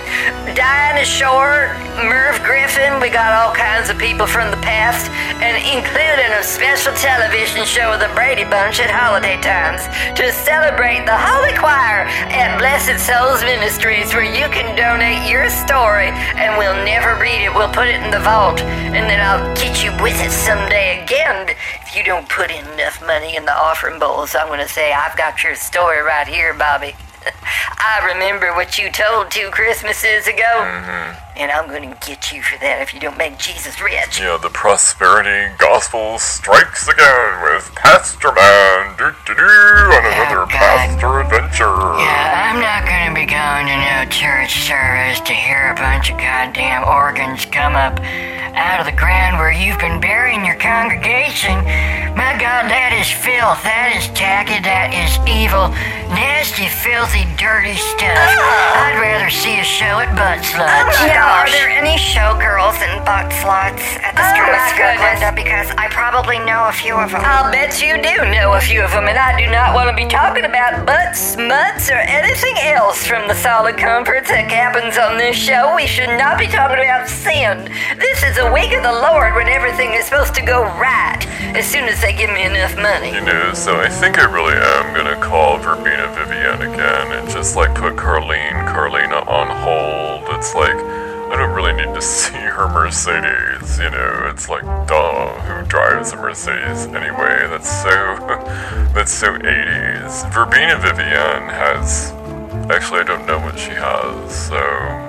Dinah 0.70 1.04
Shore, 1.04 1.74
Merv 2.06 2.38
Griffin, 2.46 3.00
we 3.02 3.11
got 3.11 3.35
all 3.35 3.52
kinds 3.52 3.90
of 3.90 3.98
people 3.98 4.24
from 4.24 4.54
the 4.54 4.62
past, 4.62 5.11
and 5.42 5.59
including 5.66 6.30
a 6.38 6.44
special 6.46 6.94
television 6.94 7.66
show 7.66 7.90
of 7.90 7.98
the 7.98 8.06
Brady 8.14 8.46
Bunch 8.46 8.78
at 8.78 8.87
holiday 8.87 9.35
times 9.42 9.83
to 10.14 10.30
celebrate 10.30 11.02
the 11.11 11.18
Holy 11.18 11.50
Choir 11.59 12.06
at 12.30 12.54
Blessed 12.62 13.02
Souls 13.02 13.42
Ministries, 13.42 14.14
where 14.14 14.22
you 14.22 14.46
can 14.54 14.78
donate 14.78 15.26
your 15.26 15.50
story 15.50 16.14
and 16.38 16.54
we'll 16.54 16.78
never 16.87 17.18
read 17.18 17.42
it. 17.42 17.50
We'll 17.50 17.74
put 17.74 17.90
it 17.90 17.98
in 17.98 18.14
the 18.14 18.22
vault, 18.22 18.62
and 18.62 19.11
then 19.11 19.18
I'll 19.18 19.42
get 19.59 19.83
you 19.83 19.90
with 19.98 20.22
it 20.22 20.30
someday 20.30 21.02
again. 21.02 21.50
If 21.83 21.98
you 21.98 22.04
don't 22.06 22.28
put 22.28 22.54
in 22.54 22.62
enough 22.78 23.02
money 23.02 23.35
in 23.35 23.42
the 23.42 23.59
offering 23.59 23.98
bowls, 23.98 24.38
I'm 24.38 24.46
going 24.46 24.62
to 24.62 24.70
say, 24.70 24.94
I've 24.94 25.18
got 25.18 25.42
your 25.42 25.56
story 25.56 25.98
right 25.98 26.30
here, 26.30 26.54
Bobby. 26.54 26.94
I 27.78 28.12
remember 28.12 28.52
what 28.54 28.78
you 28.78 28.90
told 28.90 29.30
two 29.30 29.50
Christmases 29.50 30.26
ago, 30.26 30.42
mm-hmm. 30.42 31.29
And 31.36 31.50
I'm 31.50 31.68
going 31.68 31.88
to 31.88 31.96
get 32.06 32.32
you 32.32 32.42
for 32.42 32.58
that 32.60 32.80
if 32.82 32.92
you 32.94 33.00
don't 33.00 33.16
make 33.18 33.38
Jesus 33.38 33.80
rich. 33.80 34.20
Yeah, 34.20 34.38
the 34.40 34.50
prosperity 34.50 35.54
gospel 35.58 36.18
strikes 36.18 36.88
again 36.88 37.42
with 37.42 37.70
Pastor 37.74 38.32
Man 38.32 38.96
doo 38.98 39.14
doo 39.26 39.34
doo 39.34 39.42
on 39.42 40.02
oh, 40.04 40.12
another 40.12 40.42
Oh, 40.42 40.50
God. 40.50 40.58
pastor 40.58 41.20
adventure. 41.20 41.76
Yeah, 42.00 42.50
I'm 42.50 42.60
not 42.60 42.84
gonna 42.88 43.14
be 43.14 43.26
going 43.26 43.66
to 43.70 43.76
no 43.76 43.98
church 44.10 44.66
service 44.66 45.20
to 45.26 45.32
hear 45.32 45.72
a 45.72 45.76
bunch 45.76 46.10
of 46.10 46.18
goddamn 46.18 46.84
organs 46.84 47.44
come 47.46 47.76
up 47.76 48.00
out 48.54 48.80
of 48.80 48.86
the 48.86 48.96
ground 48.98 49.38
where 49.38 49.52
you've 49.52 49.78
been 49.78 50.00
burying 50.00 50.44
your 50.44 50.56
congregation. 50.58 51.54
My 52.18 52.34
God, 52.36 52.66
that 52.68 52.90
is 52.98 53.06
filth. 53.08 53.62
That 53.62 53.94
is 53.94 54.10
tacky. 54.12 54.58
That 54.60 54.90
is 54.92 55.14
evil. 55.24 55.70
Nasty, 56.10 56.66
filthy, 56.66 57.24
dirty 57.38 57.78
stuff. 57.78 58.18
Ah! 58.36 58.90
I'd 58.90 58.98
rather 58.98 59.30
see 59.30 59.62
a 59.62 59.64
show 59.64 60.02
at 60.02 60.10
Butt 60.18 60.42
Sluts. 60.42 60.98
You 61.06 61.14
ah! 61.14 61.19
Know, 61.20 61.28
are 61.28 61.50
there 61.52 61.68
any 61.68 62.00
showgirls 62.00 62.80
and 62.80 63.04
butt 63.04 63.28
sluts 63.44 63.85
at 64.00 64.16
the 64.16 64.24
Oh, 64.24 64.33
my 64.33 64.72
Stratosphere, 64.72 64.96
goodness. 64.96 65.20
Glenda? 65.20 65.37
Because 65.37 65.68
I 65.76 65.88
probably 65.92 66.38
know 66.40 66.68
a 66.68 66.72
few 66.72 66.96
of 66.96 67.12
them. 67.12 67.20
I'll 67.24 67.52
bet 67.52 67.80
you 67.80 68.00
do 68.00 68.24
know 68.33 68.54
a 68.56 68.61
few 68.61 68.80
of 68.80 68.90
them, 68.92 69.04
and 69.09 69.18
I 69.18 69.37
do 69.37 69.44
not 69.50 69.74
want 69.74 69.90
to 69.92 69.96
be 69.96 70.09
talking 70.09 70.44
about 70.44 70.87
butts, 70.87 71.37
mutts, 71.37 71.90
or 71.90 72.00
anything 72.09 72.56
else 72.72 73.04
from 73.04 73.28
the 73.28 73.35
solid 73.35 73.76
comforts 73.76 74.28
that 74.33 74.48
happens 74.50 74.96
on 74.96 75.18
this 75.18 75.37
show. 75.37 75.76
We 75.76 75.87
should 75.87 76.16
not 76.16 76.38
be 76.38 76.46
talking 76.48 76.80
about 76.80 77.09
sin. 77.09 77.68
This 78.00 78.24
is 78.24 78.38
a 78.38 78.48
week 78.52 78.72
of 78.72 78.83
the 78.83 78.92
Lord 78.92 79.35
when 79.37 79.48
everything 79.48 79.92
is 79.92 80.06
supposed 80.09 80.35
to 80.40 80.42
go 80.42 80.64
right 80.80 81.20
as 81.52 81.66
soon 81.66 81.85
as 81.85 82.00
they 82.00 82.12
give 82.16 82.30
me 82.30 82.44
enough 82.44 82.76
money. 82.76 83.12
You 83.12 83.20
know, 83.20 83.52
so 83.52 83.76
I 83.76 83.88
think 83.88 84.18
I 84.18 84.24
really 84.24 84.56
am 84.56 84.94
gonna 84.94 85.20
call 85.20 85.59
Verbena 85.59 86.09
Vivian 86.16 86.62
again 86.72 87.12
and 87.12 87.28
just 87.28 87.56
like 87.56 87.74
put 87.74 87.96
Carlene, 87.96 88.66
Carlina 88.72 89.20
on 89.28 89.48
hold. 89.61 90.24
It's 90.37 90.54
like 90.54 90.76
I 91.30 91.36
don't 91.36 91.54
really 91.54 91.72
need 91.72 91.94
to 91.94 92.02
see 92.18 92.34
her 92.34 92.68
Mercedes, 92.68 93.78
you 93.78 93.90
know. 93.90 94.28
It's 94.32 94.48
like, 94.48 94.64
duh, 94.88 95.40
who 95.42 95.66
drives 95.66 96.12
a 96.12 96.16
Mercedes 96.16 96.86
anyway? 96.86 97.46
That's 97.48 97.70
so 97.70 98.16
that's 98.94 99.12
so 99.12 99.38
80s. 99.38 100.32
Verbena 100.32 100.76
Vivian 100.78 101.48
has 101.48 102.10
actually 102.70 103.00
I 103.00 103.04
don't 103.04 103.26
know 103.26 103.38
what 103.38 103.58
she 103.58 103.70
has, 103.70 104.48
so 104.48 105.06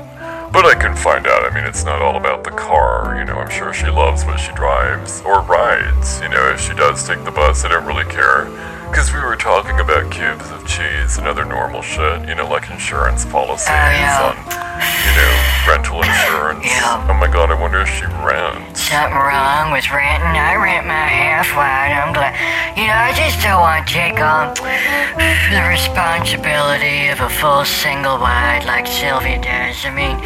but 0.51 0.65
I 0.65 0.75
can 0.75 0.95
find 0.95 1.27
out. 1.27 1.49
I 1.49 1.55
mean, 1.55 1.63
it's 1.63 1.85
not 1.85 2.01
all 2.01 2.17
about 2.17 2.43
the 2.43 2.51
car. 2.51 3.15
You 3.17 3.25
know, 3.25 3.35
I'm 3.35 3.49
sure 3.49 3.73
she 3.73 3.87
loves 3.87 4.25
what 4.25 4.37
she 4.37 4.51
drives 4.51 5.21
or 5.21 5.41
rides. 5.41 6.19
You 6.21 6.29
know, 6.29 6.51
if 6.51 6.59
she 6.59 6.73
does 6.73 7.07
take 7.07 7.23
the 7.23 7.31
bus, 7.31 7.63
I 7.63 7.69
don't 7.69 7.85
really 7.85 8.09
care. 8.11 8.47
Because 8.91 9.13
we 9.13 9.21
were 9.21 9.37
talking 9.37 9.79
about 9.79 10.11
cubes 10.11 10.51
of 10.51 10.67
cheese 10.67 11.17
and 11.17 11.25
other 11.25 11.45
normal 11.45 11.81
shit. 11.81 12.27
You 12.27 12.35
know, 12.35 12.45
like 12.45 12.69
insurance 12.69 13.23
policies 13.23 13.71
oh, 13.71 13.71
yeah. 13.71 14.27
on, 14.27 14.35
you 14.35 15.13
know, 15.15 15.31
rental 15.63 16.03
insurance. 16.03 16.65
Yeah. 16.67 17.07
Oh 17.07 17.15
my 17.15 17.31
god, 17.31 17.51
I 17.51 17.55
wonder 17.55 17.79
if 17.79 17.87
she 17.87 18.03
rents. 18.19 18.83
Something 18.83 19.15
wrong 19.15 19.71
with 19.71 19.87
renting. 19.95 20.35
I 20.35 20.59
rent 20.59 20.85
my 20.91 21.07
half 21.07 21.55
wide. 21.55 21.95
I'm 21.95 22.11
glad. 22.11 22.35
You 22.75 22.91
know, 22.91 22.99
I 22.99 23.15
just 23.15 23.39
don't 23.39 23.63
want 23.63 23.87
to 23.87 23.93
take 23.95 24.19
on 24.19 24.59
the 24.59 25.63
responsibility 25.71 27.07
of 27.15 27.21
a 27.21 27.29
full 27.29 27.63
single 27.63 28.19
wide 28.19 28.67
like 28.67 28.87
Sylvia 28.87 29.39
does. 29.39 29.87
I 29.87 29.95
mean, 29.95 30.19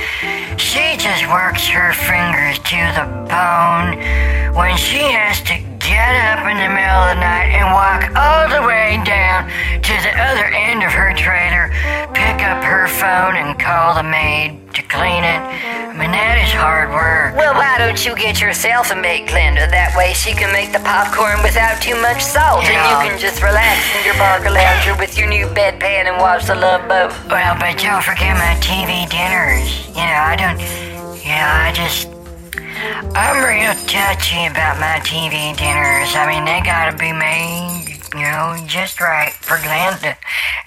she 0.58 0.98
just 0.98 1.30
works 1.30 1.70
her 1.70 1.94
fingers 1.94 2.58
to 2.74 2.82
the 2.98 3.06
bone 3.30 4.02
when 4.58 4.76
she 4.76 5.06
has 5.14 5.38
to 5.54 5.75
get 5.96 6.12
up 6.36 6.44
in 6.52 6.60
the 6.60 6.68
middle 6.68 7.04
of 7.08 7.16
the 7.16 7.24
night 7.24 7.56
and 7.56 7.72
walk 7.72 8.12
all 8.20 8.52
the 8.52 8.68
way 8.68 9.00
down 9.08 9.48
to 9.80 9.94
the 10.04 10.12
other 10.12 10.44
end 10.52 10.84
of 10.84 10.92
her 10.92 11.16
trailer, 11.16 11.72
pick 12.12 12.44
up 12.44 12.60
her 12.68 12.92
phone 12.92 13.40
and 13.40 13.56
call 13.56 13.96
the 13.96 14.04
maid 14.04 14.60
to 14.76 14.84
clean 14.92 15.24
it. 15.24 15.40
I 15.40 15.96
mean, 15.96 16.12
that 16.12 16.36
is 16.44 16.52
hard 16.52 16.92
work. 16.92 17.40
Well, 17.40 17.56
why 17.56 17.80
don't 17.80 17.96
you 18.04 18.12
get 18.20 18.42
yourself 18.42 18.92
a 18.92 18.96
maid, 18.96 19.30
Glenda? 19.32 19.72
That 19.72 19.96
way 19.96 20.12
she 20.12 20.34
can 20.36 20.52
make 20.52 20.76
the 20.76 20.84
popcorn 20.84 21.40
without 21.40 21.80
too 21.80 21.96
much 22.04 22.20
salt, 22.20 22.68
and 22.68 22.76
Yeah. 22.76 22.92
you 22.92 23.10
can 23.10 23.16
just 23.18 23.40
relax 23.40 23.80
in 23.96 24.04
your 24.04 24.20
Barcalounger 24.20 25.00
with 25.00 25.18
your 25.18 25.32
new 25.32 25.48
bedpan 25.48 26.12
and 26.12 26.18
watch 26.20 26.44
the 26.44 26.56
Love 26.56 26.84
Boat. 26.92 27.16
Well, 27.32 27.56
but 27.56 27.80
don't 27.80 28.04
forget 28.04 28.36
my 28.36 28.60
TV 28.60 29.08
dinners. 29.08 29.88
You 29.96 30.04
know, 30.04 30.20
I 30.28 30.36
don't. 30.36 30.60
You 31.24 31.32
know, 31.32 31.48
I 31.64 31.72
just. 31.72 32.15
I'm 32.78 33.38
real 33.44 33.74
touchy 33.88 34.46
about 34.48 34.80
my 34.80 35.00
TV 35.04 35.56
dinners. 35.56 36.12
I 36.16 36.28
mean, 36.28 36.44
they 36.44 36.60
gotta 36.66 36.96
be 36.98 37.14
made, 37.14 38.00
you 38.14 38.22
know, 38.22 38.58
just 38.68 39.00
right 39.00 39.32
for 39.32 39.56
Glenda. 39.58 40.18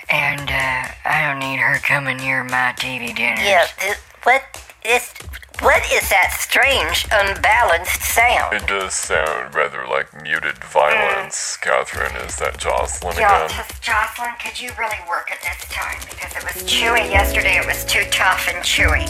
And, 0.08 0.48
uh, 0.48 0.88
I 1.04 1.26
don't 1.28 1.38
need 1.38 1.58
her 1.58 1.78
coming 1.80 2.16
near 2.16 2.44
my 2.44 2.72
TV 2.78 3.14
dinners. 3.14 3.40
Yeah, 3.44 3.66
th- 3.78 3.96
what 4.22 4.42
is 4.84 5.12
what 5.60 5.82
is 5.92 6.08
that 6.08 6.30
strange, 6.38 7.04
unbalanced 7.10 8.00
sound? 8.00 8.54
It 8.54 8.66
does 8.68 8.94
sound 8.94 9.54
rather 9.54 9.84
like 9.88 10.06
muted 10.22 10.56
violence. 10.64 11.56
Catherine, 11.56 12.14
is 12.24 12.36
that 12.36 12.58
Jocelyn 12.58 13.16
Yeah, 13.18 13.44
again? 13.44 13.56
just 13.58 13.82
Jocelyn, 13.82 14.30
could 14.40 14.60
you 14.60 14.70
really 14.78 14.96
work 15.08 15.30
it 15.32 15.38
this 15.42 15.68
time? 15.68 15.98
Because 16.08 16.32
it 16.36 16.44
was 16.44 16.62
chewy 16.62 17.10
yesterday, 17.10 17.58
it 17.58 17.66
was 17.66 17.84
too 17.84 18.04
tough 18.10 18.46
and 18.48 18.58
chewy. 18.64 19.08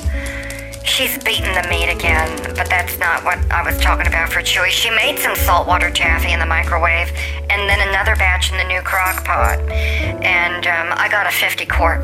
She's 0.89 1.19
beaten 1.19 1.53
the 1.55 1.69
meat 1.69 1.89
again, 1.91 2.43
but 2.57 2.69
that's 2.69 2.99
not 2.99 3.23
what 3.23 3.39
I 3.53 3.63
was 3.63 3.79
talking 3.79 4.07
about 4.07 4.33
for 4.33 4.41
Chewy. 4.41 4.71
She 4.71 4.91
made 4.91 5.19
some 5.19 5.37
saltwater 5.37 5.91
taffy 5.91 6.33
in 6.33 6.41
the 6.41 6.47
microwave, 6.47 7.13
and 7.51 7.69
then 7.69 7.87
another 7.89 8.17
batch 8.17 8.51
in 8.51 8.57
the 8.57 8.65
new 8.65 8.81
crock 8.81 9.23
pot. 9.23 9.61
And 9.69 10.67
um, 10.67 10.99
I 10.99 11.09
got 11.09 11.27
a 11.27 11.31
50 11.31 11.67
quart 11.67 12.01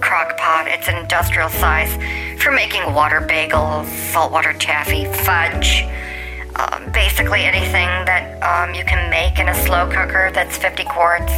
crock 0.00 0.38
pot. 0.38 0.68
It's 0.68 0.86
an 0.88 0.96
industrial 0.96 1.48
size 1.50 1.92
for 2.40 2.52
making 2.52 2.94
water 2.94 3.20
bagels, 3.20 3.86
saltwater 4.12 4.52
taffy, 4.54 5.04
fudge. 5.04 5.84
Um, 6.54 6.90
basically 6.92 7.42
anything 7.42 7.90
that 8.06 8.40
um, 8.42 8.72
you 8.72 8.84
can 8.84 9.10
make 9.10 9.38
in 9.40 9.48
a 9.48 9.54
slow 9.66 9.90
cooker 9.90 10.30
that's 10.32 10.56
50 10.56 10.84
quarts, 10.84 11.32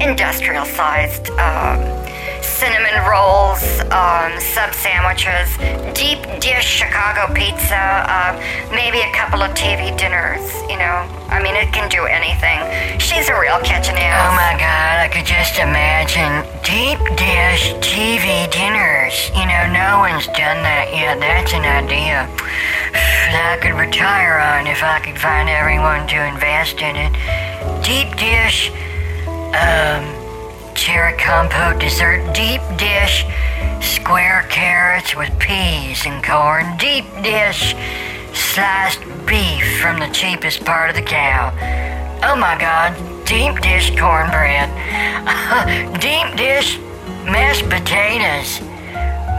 industrial 0.00 0.64
sized. 0.64 1.28
Um, 1.30 2.05
cinnamon 2.42 2.96
rolls, 3.08 3.62
um, 3.92 4.32
sub 4.40 4.72
sandwiches, 4.74 5.48
deep 5.94 6.22
dish 6.40 6.64
Chicago 6.64 7.32
pizza, 7.34 7.76
uh, 7.76 8.32
maybe 8.70 9.00
a 9.00 9.12
couple 9.12 9.42
of 9.42 9.52
TV 9.52 9.96
dinners. 9.96 10.40
You 10.70 10.78
know, 10.78 11.04
I 11.28 11.42
mean, 11.42 11.56
it 11.56 11.72
can 11.72 11.88
do 11.88 12.04
anything. 12.04 12.58
She's 12.98 13.28
a 13.28 13.38
real 13.38 13.60
catching 13.60 13.96
Oh 13.96 14.32
my 14.34 14.56
god, 14.58 14.98
I 15.04 15.08
could 15.12 15.26
just 15.26 15.58
imagine 15.58 16.42
deep 16.64 16.98
dish 17.16 17.74
TV 17.84 18.48
dinners. 18.50 19.30
You 19.36 19.46
know, 19.46 19.68
no 19.68 20.00
one's 20.00 20.26
done 20.32 20.64
that 20.64 20.88
yet. 20.92 21.20
That's 21.20 21.52
an 21.52 21.64
idea 21.64 22.24
that 22.92 23.58
I 23.58 23.62
could 23.62 23.74
retire 23.74 24.38
on 24.38 24.66
if 24.66 24.82
I 24.82 25.00
could 25.00 25.18
find 25.18 25.48
everyone 25.48 26.06
to 26.08 26.18
invest 26.24 26.80
in 26.80 26.96
it. 26.96 27.12
Deep 27.84 28.16
dish, 28.16 28.70
um, 29.52 30.15
cherry 30.86 31.18
compote 31.18 31.80
dessert, 31.80 32.22
deep 32.32 32.60
dish, 32.78 33.26
square 33.80 34.46
carrots 34.48 35.16
with 35.16 35.36
peas 35.40 36.06
and 36.06 36.22
corn, 36.22 36.76
deep 36.76 37.04
dish, 37.24 37.74
sliced 38.32 39.00
beef 39.26 39.80
from 39.80 39.98
the 39.98 40.08
cheapest 40.12 40.64
part 40.64 40.88
of 40.88 40.94
the 40.94 41.02
cow. 41.02 41.50
Oh 42.22 42.36
my 42.36 42.56
god, 42.56 42.94
deep 43.26 43.60
dish 43.60 43.90
cornbread. 43.98 44.70
deep 46.00 46.36
dish 46.36 46.78
mashed 47.26 47.68
potatoes. 47.68 48.60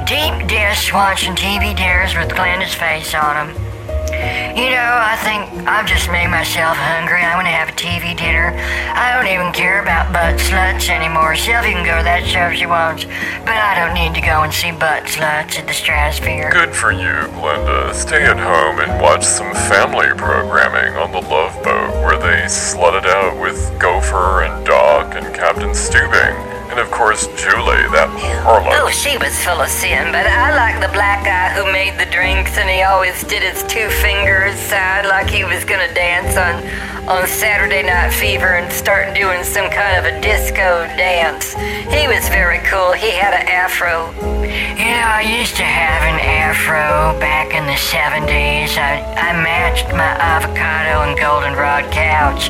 Deep 0.05 0.49
dish 0.49 0.91
watching 0.91 1.33
TV 1.33 1.73
dinners 1.73 2.13
with 2.13 2.35
Glenda's 2.35 2.75
face 2.75 3.15
on 3.15 3.47
them. 3.53 3.66
You 4.11 4.71
know, 4.73 4.89
I 4.97 5.15
think 5.21 5.67
I've 5.67 5.85
just 5.85 6.09
made 6.09 6.27
myself 6.27 6.77
hungry. 6.77 7.21
I'm 7.21 7.37
gonna 7.37 7.53
have 7.53 7.69
a 7.69 7.77
TV 7.77 8.17
dinner. 8.17 8.55
I 8.95 9.13
don't 9.13 9.27
even 9.27 9.53
care 9.53 9.81
about 9.81 10.11
butt 10.11 10.39
sluts 10.39 10.89
anymore. 10.89 11.35
Sylvia 11.35 11.73
can 11.73 11.85
go 11.85 11.97
to 11.97 12.03
that 12.03 12.25
show 12.25 12.49
if 12.49 12.57
she 12.57 12.65
wants, 12.65 13.05
but 13.45 13.53
I 13.53 13.77
don't 13.77 13.93
need 13.93 14.15
to 14.15 14.21
go 14.21 14.41
and 14.41 14.53
see 14.53 14.71
butt 14.71 15.03
sluts 15.03 15.59
at 15.59 15.67
the 15.67 15.73
Stratosphere. 15.73 16.49
Good 16.51 16.73
for 16.73 16.91
you, 16.91 17.29
Glenda. 17.37 17.93
Stay 17.93 18.25
at 18.25 18.39
home 18.39 18.79
and 18.79 19.01
watch 19.01 19.23
some 19.23 19.53
family 19.69 20.09
programming 20.17 20.97
on 20.97 21.11
the 21.11 21.21
Love 21.21 21.53
Boat 21.63 21.93
where 22.01 22.17
they 22.17 22.47
slut 22.47 22.97
it 22.97 23.05
out 23.05 23.39
with 23.39 23.57
Gopher 23.79 24.41
and 24.41 24.65
Doc 24.65 25.13
and 25.15 25.35
Captain 25.35 25.71
Stubing. 25.71 26.56
And 26.77 26.85
of 26.85 26.91
course, 26.93 27.25
Julie, 27.33 27.89
that 27.89 28.05
Oh, 28.45 28.85
she 28.93 29.17
was 29.17 29.33
full 29.41 29.57
of 29.65 29.67
sin, 29.67 30.13
but 30.13 30.29
I 30.29 30.53
like 30.53 30.77
the 30.77 30.93
black 30.93 31.25
guy 31.25 31.49
who 31.49 31.65
made 31.73 31.97
the 31.97 32.05
drinks 32.13 32.53
and 32.53 32.69
he 32.69 32.83
always 32.85 33.17
did 33.25 33.41
his 33.41 33.65
two 33.65 33.89
fingers 33.97 34.46
side 34.57 35.05
like 35.05 35.29
he 35.29 35.43
was 35.43 35.63
gonna 35.63 35.93
dance 35.93 36.35
on 36.37 36.63
on 37.07 37.25
Saturday 37.25 37.83
Night 37.83 38.11
Fever 38.11 38.57
and 38.57 38.71
start 38.71 39.15
doing 39.15 39.41
some 39.43 39.69
kind 39.69 39.95
of 39.95 40.03
a 40.11 40.19
disco 40.19 40.83
dance. 40.99 41.53
He 41.87 42.07
was 42.07 42.27
very 42.27 42.59
cool. 42.67 42.91
He 42.91 43.11
had 43.11 43.33
an 43.33 43.47
afro. 43.47 44.11
Know, 44.11 45.03
I 45.07 45.21
used 45.21 45.55
to 45.55 45.63
have 45.63 46.03
an 46.03 46.19
afro 46.19 47.17
back 47.19 47.53
in 47.53 47.65
the 47.65 47.79
70s. 47.79 48.77
I, 48.77 48.99
I 49.15 49.31
matched 49.41 49.87
my 49.91 50.15
avocado 50.19 51.07
and 51.07 51.17
goldenrod 51.17 51.91
couch. 51.91 52.49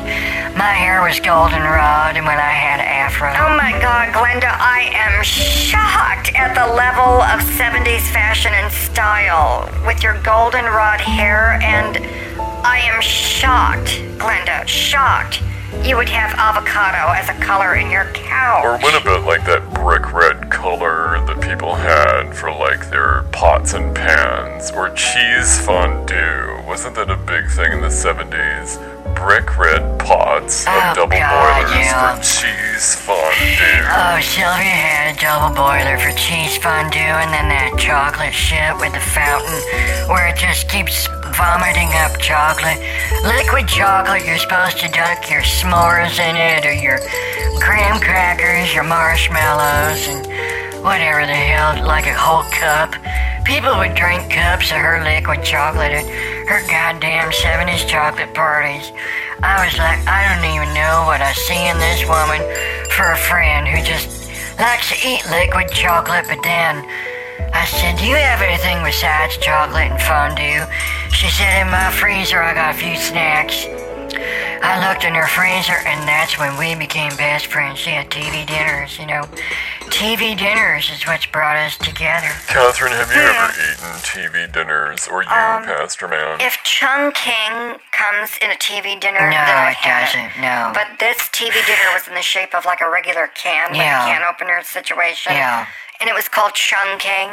My 0.58 0.74
hair 0.74 1.04
was 1.04 1.20
goldenrod, 1.20 2.18
and 2.18 2.26
when 2.26 2.40
I 2.40 2.50
had 2.50 2.80
afro. 2.82 3.30
Oh 3.30 3.54
my 3.56 3.78
god, 3.78 4.10
Glenda, 4.10 4.50
I 4.58 4.90
am 4.94 5.24
shocked 5.24 6.34
at 6.34 6.58
the 6.58 6.74
level 6.74 7.22
of 7.22 7.46
70s 7.58 8.10
fashion 8.10 8.54
and 8.54 8.72
style 8.74 9.70
with 9.86 10.02
your 10.02 10.22
goldenrod 10.24 11.00
hair, 11.00 11.62
and 11.62 11.97
I 12.64 12.80
am 12.94 13.02
shocked, 13.02 13.90
Glenda, 14.18 14.68
shocked. 14.68 15.42
You 15.84 15.96
would 15.98 16.10
have 16.10 16.34
avocado 16.38 17.12
as 17.14 17.30
a 17.30 17.40
color 17.44 17.76
in 17.76 17.92
your 17.92 18.06
couch. 18.14 18.66
Or 18.66 18.78
what 18.80 19.00
about 19.00 19.26
like 19.26 19.46
that 19.46 19.74
brick 19.74 20.12
red 20.14 20.50
color 20.50 21.20
that 21.28 21.42
people 21.42 21.76
had 21.76 22.34
for 22.36 22.52
like 22.52 22.90
their 22.90 23.24
pots 23.32 23.74
and 23.74 23.94
pans, 23.96 24.72
or 24.72 24.90
cheese 24.92 25.60
fondue. 25.66 26.62
Wasn't 26.66 26.96
that 26.96 27.10
a 27.10 27.18
big 27.18 27.50
thing 27.52 27.72
in 27.74 27.82
the 27.82 27.88
70s? 27.88 28.80
Brick 29.16 29.58
red 29.58 29.98
pots 30.00 30.66
Oh, 30.68 30.72
of 30.90 30.96
double 30.96 31.18
God, 31.18 31.64
boilers 31.66 31.76
yeah. 31.86 32.16
for 32.16 32.22
cheese 32.22 32.96
fondue. 32.96 33.84
Oh, 33.90 34.20
Sylvia 34.22 34.78
had 34.78 35.16
a 35.16 35.20
double 35.20 35.56
boiler 35.56 35.98
for 35.98 36.12
cheese 36.18 36.58
fondue 36.58 37.00
and 37.00 37.32
then 37.34 37.50
that 37.50 37.76
chocolate 37.80 38.34
shit 38.34 38.76
with 38.78 38.94
the 38.94 39.00
fountain 39.02 39.58
where 40.10 40.28
it 40.28 40.38
just 40.38 40.70
keeps 40.70 41.08
vomiting 41.38 41.94
up 42.02 42.18
chocolate. 42.18 42.82
Liquid 43.24 43.68
chocolate, 43.68 44.26
you're 44.26 44.42
supposed 44.42 44.80
to 44.80 44.90
dunk 44.90 45.30
your 45.30 45.46
s'mores 45.46 46.18
in 46.18 46.36
it 46.36 46.66
or 46.66 46.74
your 46.74 46.98
graham 47.62 48.02
crackers, 48.02 48.74
your 48.74 48.84
marshmallows, 48.84 50.02
and 50.10 50.26
whatever 50.84 51.26
the 51.30 51.38
hell, 51.38 51.86
like 51.86 52.08
a 52.08 52.18
whole 52.18 52.42
cup. 52.50 52.96
People 53.46 53.78
would 53.78 53.94
drink 53.94 54.34
cups 54.34 54.72
of 54.72 54.78
her 54.78 55.04
liquid 55.04 55.44
chocolate 55.44 55.94
at 55.94 56.06
her 56.50 56.66
goddamn 56.66 57.30
70s 57.30 57.88
chocolate 57.88 58.34
parties. 58.34 58.92
I 59.44 59.64
was 59.64 59.78
like, 59.78 60.02
I 60.10 60.34
don't 60.34 60.50
even 60.50 60.74
know 60.74 61.06
what 61.06 61.22
I 61.22 61.34
see 61.34 61.70
in 61.70 61.78
this 61.78 62.02
woman 62.10 62.42
for 62.98 63.12
a 63.14 63.18
friend 63.18 63.68
who 63.68 63.86
just 63.86 64.10
likes 64.58 64.90
to 64.90 64.98
eat 65.08 65.22
liquid 65.30 65.70
chocolate, 65.70 66.26
but 66.28 66.42
then 66.42 66.82
I 67.54 67.66
said, 67.66 67.98
Do 67.98 68.06
you 68.06 68.16
have 68.16 68.42
anything 68.42 68.84
besides 68.84 69.38
chocolate 69.38 69.92
and 69.92 70.02
fondue? 70.02 70.66
She 71.14 71.30
said, 71.30 71.62
In 71.62 71.70
my 71.72 71.92
freezer, 71.92 72.42
I 72.42 72.54
got 72.54 72.76
a 72.76 72.78
few 72.78 72.96
snacks. 72.96 73.66
I 74.64 74.90
looked 74.90 75.04
in 75.06 75.14
her 75.14 75.28
freezer, 75.28 75.78
and 75.86 76.08
that's 76.08 76.40
when 76.40 76.58
we 76.58 76.74
became 76.76 77.16
best 77.16 77.46
friends. 77.48 77.78
She 77.80 77.92
had 77.92 78.10
TV 78.10 78.46
dinners, 78.48 78.98
you 78.98 79.06
know. 79.06 79.24
TV 79.94 80.38
dinners 80.38 80.90
is 80.92 81.06
what's 81.08 81.26
brought 81.28 81.56
us 81.56 81.78
together. 81.78 82.28
Catherine, 82.48 82.92
have 82.92 83.08
you 83.14 83.22
ever 83.22 83.54
eaten 83.56 83.94
TV 84.04 84.52
dinners? 84.52 85.08
Or 85.08 85.24
you, 85.24 85.30
Um, 85.30 85.64
Pastor 85.64 86.08
Man? 86.08 86.42
If 86.42 86.58
Chung 86.64 87.12
King 87.14 87.78
comes 87.92 88.38
in 88.42 88.52
a 88.52 88.56
TV 88.60 89.00
dinner, 89.00 89.22
No, 89.22 89.32
then 89.32 89.58
I've 89.58 89.72
it 89.74 89.78
had 89.78 90.06
doesn't. 90.12 90.42
No. 90.42 90.72
But 90.74 91.00
this 91.00 91.18
TV 91.30 91.54
dinner 91.66 91.88
was 91.94 92.08
in 92.08 92.16
the 92.16 92.22
shape 92.22 92.54
of 92.56 92.66
like 92.66 92.82
a 92.82 92.90
regular 92.90 93.28
can, 93.36 93.72
like 93.72 93.82
a 93.82 94.06
can 94.12 94.24
opener 94.24 94.62
situation. 94.64 95.34
Yeah. 95.34 95.68
And 96.00 96.08
it 96.08 96.14
was 96.14 96.28
called 96.28 96.54
Chung 96.54 97.00
King. 97.00 97.30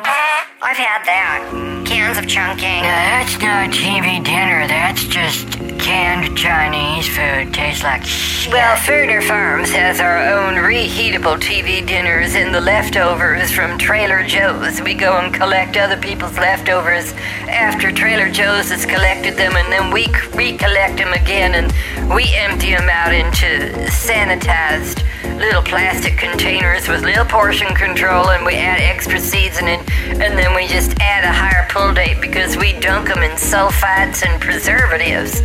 I've 0.63 0.77
had 0.79 1.05
that. 1.05 1.85
Cans 1.85 2.17
of 2.17 2.27
Chung 2.27 2.57
King. 2.57 2.83
Now, 2.83 3.21
that's 3.21 3.37
not 3.39 3.69
TV 3.69 4.25
dinner. 4.25 4.67
That's 4.67 5.05
just 5.05 5.47
canned 5.79 6.35
Chinese 6.35 7.07
food. 7.07 7.53
Tastes 7.53 7.85
like 7.85 8.03
shit. 8.05 8.51
Well, 8.51 8.75
Furner 8.77 9.23
Farms 9.23 9.71
has 9.73 10.01
our 10.01 10.17
own 10.17 10.55
reheatable 10.55 11.37
TV 11.41 11.87
dinners 11.87 12.35
and 12.35 12.55
the 12.55 12.61
leftovers 12.61 13.53
from 13.53 13.77
Trailer 13.77 14.23
Joe's. 14.27 14.81
We 14.81 14.95
go 14.95 15.19
and 15.19 15.35
collect 15.35 15.77
other 15.77 15.99
people's 15.99 16.39
leftovers 16.39 17.13
after 17.49 17.93
Trailer 17.93 18.31
Joe's 18.31 18.71
has 18.71 18.87
collected 18.87 19.35
them, 19.37 19.57
and 19.57 19.71
then 19.71 19.93
we 19.93 20.05
c- 20.07 20.29
recollect 20.33 20.97
them 20.97 21.13
again 21.13 21.53
and 21.55 21.69
we 22.15 22.25
empty 22.35 22.71
them 22.71 22.89
out 22.89 23.13
into 23.13 23.85
sanitized 23.93 25.05
little 25.39 25.63
plastic 25.63 26.17
containers 26.17 26.89
with 26.89 27.03
little 27.03 27.25
portion 27.25 27.75
control, 27.75 28.31
and 28.31 28.45
we 28.45 28.55
add 28.55 28.81
extra 28.81 29.19
seasoning, 29.19 29.81
and 30.07 30.39
then 30.39 30.55
we 30.55 30.67
just 30.67 30.99
add 31.01 31.25
a 31.25 31.33
higher 31.33 31.67
pull 31.71 31.93
date 31.93 32.21
because 32.21 32.57
we 32.57 32.73
dunk 32.81 33.09
them 33.09 33.23
in 33.23 33.33
sulfites 33.33 34.25
and 34.25 34.41
preservatives. 34.41 35.39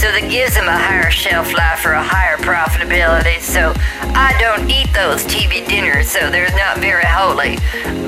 So 0.00 0.10
that 0.12 0.28
gives 0.30 0.54
them 0.54 0.68
a 0.68 0.76
higher 0.76 1.10
shelf 1.10 1.52
life 1.52 1.84
or 1.84 1.92
a 1.92 2.02
higher 2.02 2.36
profitability. 2.38 3.40
So 3.40 3.72
I 4.16 4.36
don't 4.40 4.68
eat 4.70 4.92
those 4.92 5.24
TV 5.24 5.66
dinners, 5.66 6.10
so 6.10 6.30
they're 6.30 6.50
not 6.56 6.78
very 6.78 7.04
holy. 7.06 7.56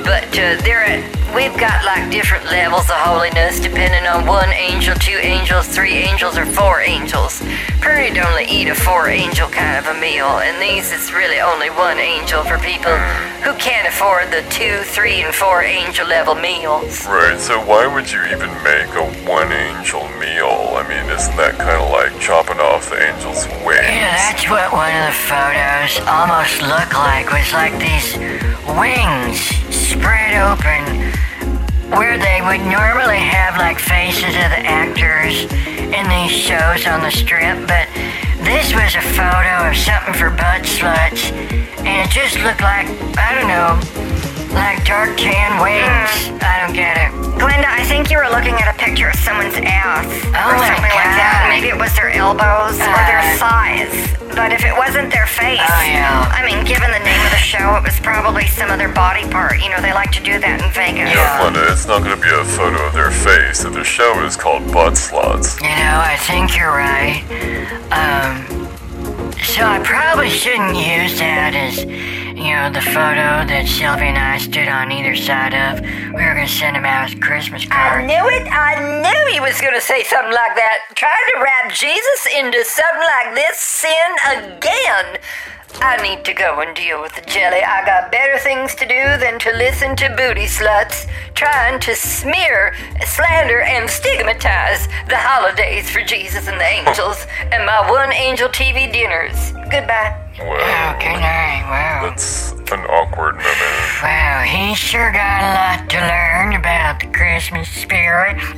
But 0.03 0.27
uh, 0.33 0.59
they're 0.65 0.83
at, 0.83 1.05
we've 1.33 1.55
got 1.57 1.85
like 1.85 2.11
different 2.11 2.45
levels 2.45 2.89
of 2.89 2.97
holiness 2.97 3.59
depending 3.59 4.05
on 4.05 4.25
one 4.25 4.49
angel, 4.49 4.95
two 4.95 5.17
angels, 5.21 5.67
three 5.67 5.93
angels, 5.93 6.37
or 6.37 6.45
four 6.45 6.81
angels. 6.81 7.41
Purdy'd 7.79 8.17
only 8.17 8.45
eat 8.45 8.67
a 8.67 8.75
four 8.75 9.09
angel 9.09 9.49
kind 9.49 9.77
of 9.77 9.95
a 9.95 9.99
meal, 9.99 10.39
and 10.41 10.61
these 10.61 10.91
is 10.91 11.12
really 11.13 11.39
only 11.39 11.69
one 11.69 11.97
angel 11.99 12.43
for 12.43 12.57
people 12.57 12.91
who 13.45 13.53
can't 13.61 13.87
afford 13.87 14.31
the 14.31 14.41
two, 14.49 14.81
three, 14.89 15.21
and 15.21 15.33
four 15.33 15.61
angel 15.61 16.07
level 16.07 16.35
meals. 16.35 17.05
Right, 17.05 17.39
so 17.39 17.59
why 17.65 17.85
would 17.87 18.11
you 18.11 18.23
even 18.25 18.49
make 18.63 18.89
a 18.97 19.05
one 19.29 19.51
angel 19.51 20.01
meal? 20.17 20.73
I 20.73 20.81
mean, 20.89 21.05
isn't 21.09 21.37
that 21.37 21.55
kind 21.57 21.77
of 21.81 21.89
like 21.91 22.17
chopping 22.19 22.59
off 22.59 22.89
the 22.89 22.97
angel's 22.97 23.45
wings? 23.61 23.93
Yeah, 23.93 24.17
that's 24.17 24.49
what 24.49 24.73
one 24.73 24.89
of 24.89 25.05
the 25.13 25.17
photos 25.29 26.01
almost 26.09 26.61
looked 26.65 26.97
like. 26.97 27.29
Was 27.29 27.53
like 27.53 27.77
these 27.77 28.17
wings 28.73 29.37
spread 29.69 30.33
open, 30.41 30.81
where 31.93 32.17
they 32.17 32.41
would 32.41 32.65
normally 32.65 33.21
have 33.21 33.57
like 33.57 33.77
faces 33.77 34.33
of 34.33 34.49
the 34.49 34.63
actors 34.65 35.45
in 35.93 36.09
these 36.09 36.33
shows 36.33 36.87
on 36.87 37.01
the 37.05 37.11
strip, 37.11 37.67
but 37.67 37.85
this 38.43 38.73
was 38.73 38.95
a 38.95 39.01
photo 39.01 39.69
of 39.69 39.75
something 39.75 40.13
for 40.13 40.29
butt 40.29 40.63
sluts, 40.63 41.31
and 41.79 42.07
it 42.07 42.11
just 42.11 42.37
looked 42.39 42.61
like 42.61 42.87
I 43.17 43.35
don't 43.35 43.47
know, 43.47 44.02
like 44.53 44.85
dark 44.85 45.17
tan 45.17 45.59
wings. 45.61 46.41
I 46.41 46.61
don't 46.65 46.73
get 46.75 46.97
it. 46.97 47.09
Glenda, 47.39 47.65
I 47.67 47.83
think 47.85 48.09
you 48.11 48.17
were 48.17 48.29
looking 48.29 48.53
at 48.55 48.69
a 48.73 48.77
picture 48.77 49.09
of 49.09 49.15
someone's 49.19 49.55
ass 49.57 50.05
Oh 50.31 50.53
or 50.53 50.55
my 50.57 50.67
something 50.69 50.93
like 50.93 51.13
that. 51.17 51.49
Maybe 51.49 51.67
it 51.69 51.77
was 51.77 51.93
their 51.95 52.09
elbows 52.13 52.77
or 52.79 52.99
their 53.09 53.19
Uh. 53.21 53.37
thighs. 53.41 53.93
But 54.33 54.51
if 54.51 54.65
it 54.65 54.73
wasn't 54.75 55.11
their 55.13 55.27
face, 55.27 55.61
Oh, 55.61 55.81
yeah. 55.85 56.25
I 56.33 56.41
mean, 56.45 56.65
given 56.65 56.89
the 56.89 56.99
name 57.05 57.21
of 57.21 57.29
the 57.29 57.37
show, 57.37 57.75
it 57.77 57.83
was 57.83 57.99
probably 57.99 58.47
some 58.47 58.71
other 58.71 58.89
body 58.89 59.27
part. 59.29 59.61
You 59.61 59.69
know, 59.69 59.79
they 59.79 59.93
like 59.93 60.11
to 60.13 60.23
do 60.23 60.39
that 60.39 60.57
in 60.61 60.71
Vegas. 60.73 61.13
Yeah, 61.13 61.37
Glenda, 61.37 61.69
it's 61.71 61.85
not 61.85 62.01
going 62.01 62.17
to 62.17 62.21
be 62.21 62.33
a 62.33 62.43
photo 62.43 62.81
of 62.87 62.93
their 62.93 63.11
face. 63.11 63.63
If 63.63 63.73
the 63.73 63.83
show 63.83 64.23
is 64.25 64.35
called 64.35 64.65
Butt 64.73 64.93
Sluts. 64.93 65.61
You 65.61 65.69
know, 65.69 66.01
I 66.01 66.17
think 66.25 66.57
you're 66.57 66.73
right. 66.73 67.21
Um, 67.93 68.62
so 69.43 69.61
I 69.63 69.79
probably 69.83 70.29
shouldn't 70.29 70.75
use 70.75 71.19
that 71.19 71.53
as, 71.53 71.83
you 71.83 72.55
know, 72.55 72.71
the 72.71 72.81
photo 72.81 73.43
that 73.43 73.67
Sylvia 73.67 74.15
and 74.15 74.17
I 74.17 74.37
stood 74.39 74.67
on 74.67 74.91
either 74.91 75.15
side 75.15 75.53
of. 75.53 75.83
We 75.83 76.23
were 76.23 76.33
gonna 76.33 76.47
send 76.47 76.77
him 76.77 76.85
out 76.85 77.11
as 77.11 77.15
Christmas 77.19 77.65
card. 77.65 78.01
I 78.01 78.05
knew 78.07 78.23
it. 78.39 78.47
I 78.47 78.79
knew 79.03 79.33
he 79.33 79.39
was 79.39 79.59
going 79.59 79.73
to 79.73 79.81
say 79.81 80.03
something 80.03 80.31
like 80.31 80.55
that. 80.55 80.87
Trying 80.95 81.27
to 81.35 81.43
wrap 81.43 81.73
Jesus 81.73 82.27
into 82.31 82.63
something 82.63 83.07
like 83.19 83.35
this 83.35 83.59
sin 83.59 84.09
again. 84.31 85.19
I 85.81 85.97
need 86.01 86.23
to 86.25 86.33
go 86.33 86.61
and 86.61 86.75
deal 86.75 87.01
with 87.01 87.13
the 87.15 87.21
jelly. 87.21 87.61
I 87.63 87.85
got 87.85 88.11
better 88.11 88.37
things 88.39 88.73
to 88.75 88.85
do 88.87 89.17
than 89.19 89.39
to 89.39 89.51
listen 89.51 89.95
to 89.97 90.09
booty 90.15 90.45
sluts 90.45 91.07
trying 91.35 91.79
to 91.81 91.95
smear, 91.95 92.73
slander, 93.05 93.61
and 93.61 93.89
stigmatize 93.89 94.87
the 95.09 95.17
holidays 95.17 95.89
for 95.89 96.01
Jesus 96.01 96.47
and 96.47 96.59
the 96.59 96.65
angels 96.65 97.25
and 97.51 97.65
my 97.65 97.89
one 97.89 98.13
angel 98.13 98.47
TV 98.49 98.91
dinners. 98.91 99.51
Goodbye. 99.69 100.19
Oh, 100.39 100.45
Well, 100.49 100.93
good 100.99 101.19
night. 101.19 101.63
Wow. 101.69 102.09
that's 102.09 102.51
an 102.71 102.79
awkward 102.85 103.35
moment. 103.35 104.01
Wow, 104.01 104.41
he 104.47 104.73
sure 104.75 105.11
got 105.11 105.41
a 105.43 105.53
lot 105.53 105.89
to 105.89 105.97
learn 105.99 106.53
about 106.53 106.99
the 107.01 107.07
Christmas 107.07 107.67
spirit. 107.69 108.37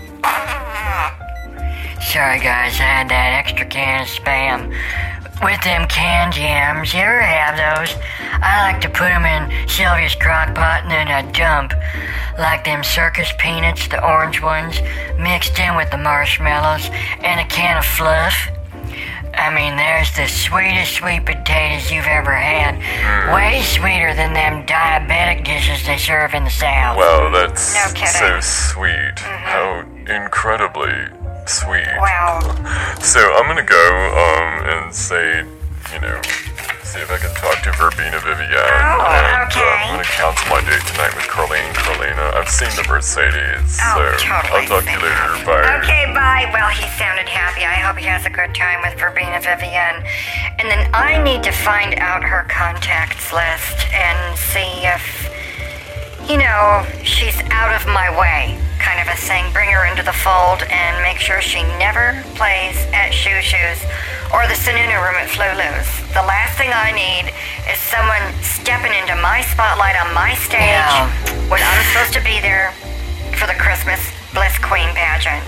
Sorry, 2.06 2.40
guys, 2.40 2.80
I 2.80 2.84
had 2.84 3.10
that 3.10 3.44
extra 3.46 3.66
can 3.66 4.04
of 4.04 4.08
spam. 4.08 4.72
With 5.44 5.62
them 5.64 5.88
canned 5.88 6.36
yams, 6.38 6.94
you 6.94 7.00
ever 7.02 7.22
have 7.22 7.56
those? 7.58 7.96
I 8.42 8.72
like 8.72 8.82
to 8.82 8.90
put 8.90 9.10
them 9.10 9.26
in 9.26 9.68
Sylvia's 9.68 10.16
crock 10.16 10.56
pot 10.56 10.84
and 10.84 10.92
then 10.92 11.08
I 11.08 11.22
dump. 11.32 11.74
Like 12.40 12.64
them 12.66 12.84
circus 12.84 13.32
peanuts, 13.38 13.88
the 13.88 14.04
orange 14.04 14.42
ones, 14.42 14.80
mixed 15.20 15.60
in 15.60 15.76
with 15.76 15.92
the 15.92 15.98
marshmallows 15.98 16.90
and 17.24 17.40
a 17.40 17.46
can 17.46 17.78
of 17.78 17.86
fluff. 17.86 18.34
I 19.38 19.54
mean, 19.54 19.76
there's 19.76 20.16
the 20.16 20.28
sweetest 20.28 20.94
sweet 20.96 21.26
potatoes 21.26 21.92
you've 21.92 22.06
ever 22.08 22.34
had. 22.34 22.76
Mm. 22.80 23.36
Way 23.36 23.62
sweeter 23.64 24.14
than 24.16 24.34
them 24.34 24.66
diabetic 24.66 25.44
dishes 25.44 25.86
they 25.86 25.98
serve 25.98 26.34
in 26.34 26.46
the 26.46 26.50
South. 26.50 26.98
Wow, 26.98 27.30
that's 27.32 27.76
No 27.76 27.92
kidding. 27.94 28.08
so 28.08 28.40
sweet. 28.40 29.20
How 29.20 29.84
incredibly 30.08 30.94
sweet. 31.48 31.88
Wow. 32.00 32.40
So 33.02 33.20
I'm 33.22 33.48
gonna 33.48 33.64
go 33.64 33.86
um, 34.18 34.52
and 34.66 34.94
say, 34.94 35.46
you 35.94 36.00
know, 36.02 36.18
see 36.84 37.00
if 37.02 37.10
I 37.12 37.18
can 37.18 37.34
talk 37.36 37.62
to 37.64 37.72
Verbena 37.78 38.20
Vivian. 38.22 38.56
Oh, 38.56 39.06
and 39.06 39.46
okay. 39.50 39.62
uh, 39.62 39.86
I'm 39.86 40.02
gonna 40.02 40.10
cancel 40.10 40.48
my 40.50 40.62
date 40.66 40.82
tonight 40.90 41.14
with 41.16 41.26
Carlene 41.30 41.74
Carlina. 41.76 42.34
I've 42.38 42.50
seen 42.50 42.70
the 42.76 42.86
Mercedes, 42.90 43.78
Oh, 43.82 43.96
so 43.96 44.04
totally. 44.18 44.66
I'll 44.66 44.68
talk 44.68 44.84
to 44.86 44.92
you 44.92 45.02
later. 45.02 45.46
Bye. 45.46 45.80
Okay, 45.84 46.06
bye. 46.14 46.50
Well, 46.54 46.70
he 46.70 46.88
sounded 46.98 47.28
happy. 47.30 47.64
I 47.66 47.76
hope 47.84 47.98
he 47.98 48.06
has 48.06 48.26
a 48.26 48.30
good 48.34 48.54
time 48.56 48.82
with 48.82 48.98
Verbena 49.00 49.40
Vivian. 49.42 50.02
And 50.58 50.70
then 50.72 50.90
I 50.94 51.22
need 51.22 51.44
to 51.44 51.52
find 51.52 51.96
out 52.00 52.24
her 52.24 52.46
contacts 52.50 53.32
list 53.34 53.86
and 53.94 54.38
see 54.38 54.88
if, 54.88 55.04
you 56.28 56.38
know, 56.38 56.86
she's 57.04 57.38
out 57.52 57.74
of 57.76 57.86
my 57.88 58.10
way. 58.18 58.58
Kind 58.80 59.00
of 59.02 59.08
a 59.14 59.18
thing. 59.18 59.52
Bring 59.54 59.70
her 59.70 59.86
into 59.86 60.04
the 60.04 60.14
fold 60.14 60.64
and 60.70 61.02
make 61.02 61.18
sure 61.18 61.42
she 61.42 61.64
never 61.78 62.22
plays 62.36 62.78
at 62.94 63.10
Shoo 63.14 63.42
Shoes 63.42 63.82
or 64.34 64.46
the 64.48 64.58
Sununu 64.58 64.98
room 65.02 65.18
at 65.18 65.30
Flulu's. 65.30 65.88
The 66.14 66.22
last 66.26 66.58
thing 66.58 66.70
I 66.74 66.92
need 66.94 67.34
is 67.70 67.78
someone 67.80 68.22
stepping 68.42 68.94
into 68.94 69.16
my 69.22 69.42
spotlight 69.42 69.96
on 70.02 70.14
my 70.14 70.34
stage 70.36 70.62
Yeah. 70.70 71.10
when 71.50 71.62
I'm 71.62 71.82
supposed 71.94 72.14
to 72.14 72.24
be 72.24 72.40
there 72.42 72.72
for 73.38 73.48
the 73.48 73.58
Christmas 73.58 74.02
Bliss 74.34 74.58
Queen 74.60 74.90
pageant. 74.94 75.44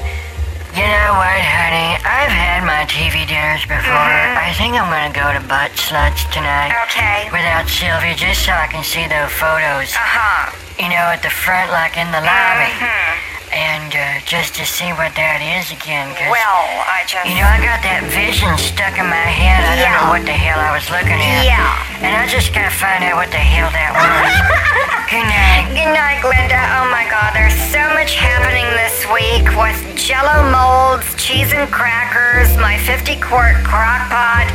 You 0.77 0.85
know 0.85 1.09
what, 1.17 1.41
honey? 1.41 1.97
I've 2.05 2.29
had 2.29 2.61
my 2.61 2.85
TV 2.85 3.25
dinners 3.25 3.65
before. 3.65 3.97
Mhm. 3.97 4.37
I 4.37 4.53
think 4.53 4.77
I'm 4.77 4.85
gonna 4.93 5.09
go 5.09 5.25
to 5.33 5.41
Butt 5.49 5.73
Sluts 5.73 6.21
tonight. 6.29 6.69
Okay. 6.85 7.25
Without 7.33 7.65
Sylvia, 7.67 8.13
just 8.13 8.45
so 8.45 8.53
I 8.53 8.67
can 8.67 8.83
see 8.83 9.07
those 9.07 9.31
photos. 9.41 9.89
Uh 9.97 10.05
huh. 10.05 10.51
You 10.77 10.89
know, 10.89 11.09
at 11.09 11.23
the 11.23 11.31
front, 11.33 11.71
like 11.71 11.97
in 11.97 12.11
the 12.11 12.21
lobby. 12.21 12.69
Mhm. 12.77 13.16
And 13.57 13.89
uh, 13.89 14.21
just 14.29 14.53
to 14.61 14.65
see 14.69 14.93
what 14.93 15.17
that 15.17 15.41
is 15.41 15.73
again. 15.73 16.13
'cause, 16.13 16.29
Well, 16.29 16.61
I 16.85 17.01
just. 17.09 17.25
You 17.25 17.33
know, 17.41 17.49
I 17.49 17.57
got 17.57 17.81
that 17.81 18.05
vision 18.13 18.53
stuck 18.61 18.93
in 19.01 19.09
my 19.09 19.17
head. 19.33 19.65
I 19.65 19.73
don't 19.73 19.81
Yeah. 19.81 19.97
know 19.97 20.09
what 20.13 20.23
the 20.29 20.37
hell 20.37 20.61
I 20.61 20.69
was 20.77 20.85
looking 20.93 21.17
at. 21.17 21.41
Yeah. 21.41 22.05
And 22.05 22.13
I 22.13 22.29
just 22.29 22.53
gotta 22.53 22.69
find 22.69 23.01
out 23.01 23.17
what 23.17 23.33
the 23.33 23.41
hell 23.41 23.73
that 23.73 23.91
was. 23.97 24.29
Good 25.09 25.25
night. 25.25 25.73
Good 25.73 25.89
night, 25.89 26.21
Glenda. 26.21 26.61
Oh 26.77 26.85
my 26.93 27.09
god, 27.09 27.33
there's 27.33 27.57
so 27.73 27.81
much 27.97 28.13
happening 28.13 28.69
this 28.77 29.01
week 29.09 29.49
with 29.57 29.77
jello 29.97 30.45
molds, 30.53 31.09
cheese 31.17 31.49
and 31.51 31.65
crackers, 31.73 32.53
my 32.61 32.77
50 32.77 33.17
quart 33.17 33.57
crock 33.65 34.05
pot. 34.13 34.45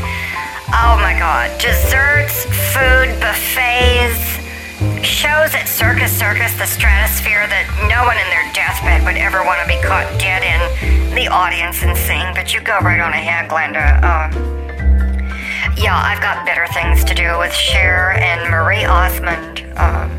Oh 0.70 0.94
my 1.02 1.18
god. 1.18 1.50
Desserts, 1.58 2.46
food, 2.70 3.18
buffets, 3.18 4.31
shows 5.02 5.54
at 5.54 5.66
Circus 5.66 6.10
Circus, 6.10 6.54
the 6.54 6.66
stratosphere 6.66 7.46
that 7.46 7.66
no 7.90 8.06
one 8.06 8.18
in 8.18 8.28
their 8.30 8.46
deathbed 8.54 9.04
would 9.04 9.16
ever 9.16 9.42
want 9.44 9.60
to 9.62 9.68
be 9.68 9.80
caught 9.82 10.06
dead 10.18 10.42
in 10.42 11.14
the 11.14 11.28
audience 11.28 11.82
and 11.82 11.96
sing. 11.96 12.32
But 12.34 12.54
you 12.54 12.60
go 12.60 12.78
right 12.80 13.00
on 13.00 13.12
ahead, 13.12 13.50
Glenda. 13.50 14.02
Um, 14.02 14.30
yeah, 15.76 15.96
I've 15.96 16.22
got 16.22 16.46
better 16.46 16.66
things 16.72 17.04
to 17.04 17.14
do 17.14 17.38
with 17.38 17.52
Cher 17.52 18.12
and 18.18 18.50
Marie 18.50 18.84
Osmond. 18.84 19.66
Um, 19.76 20.10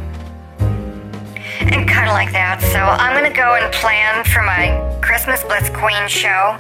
and 1.72 1.88
kind 1.88 2.08
of 2.08 2.14
like 2.14 2.32
that. 2.34 2.60
So 2.72 2.80
I'm 2.80 3.16
gonna 3.16 3.34
go 3.34 3.56
and 3.56 3.72
plan 3.74 4.24
for 4.26 4.44
my 4.44 4.76
Christmas 5.02 5.44
Blitz 5.44 5.70
Queen 5.70 6.08
show 6.08 6.60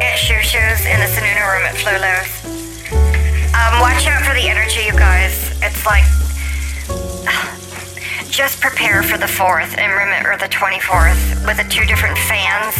at 0.00 0.16
Shoo 0.16 0.40
in 0.40 0.98
the 1.00 1.08
Sununu 1.12 1.44
room 1.52 1.64
at 1.68 1.76
Flulu's. 1.76 2.32
Um, 3.52 3.80
watch 3.80 4.06
out 4.08 4.24
for 4.24 4.34
the 4.34 4.48
energy, 4.48 4.84
you 4.88 4.92
guys. 4.92 5.52
It's 5.62 5.84
like 5.84 6.04
just 8.30 8.60
prepare 8.60 9.02
for 9.02 9.18
the 9.18 9.28
fourth 9.28 9.76
and 9.78 9.92
remember 9.92 10.36
the 10.38 10.48
24th 10.48 11.46
with 11.46 11.56
the 11.56 11.68
two 11.68 11.84
different 11.84 12.16
fans, 12.16 12.74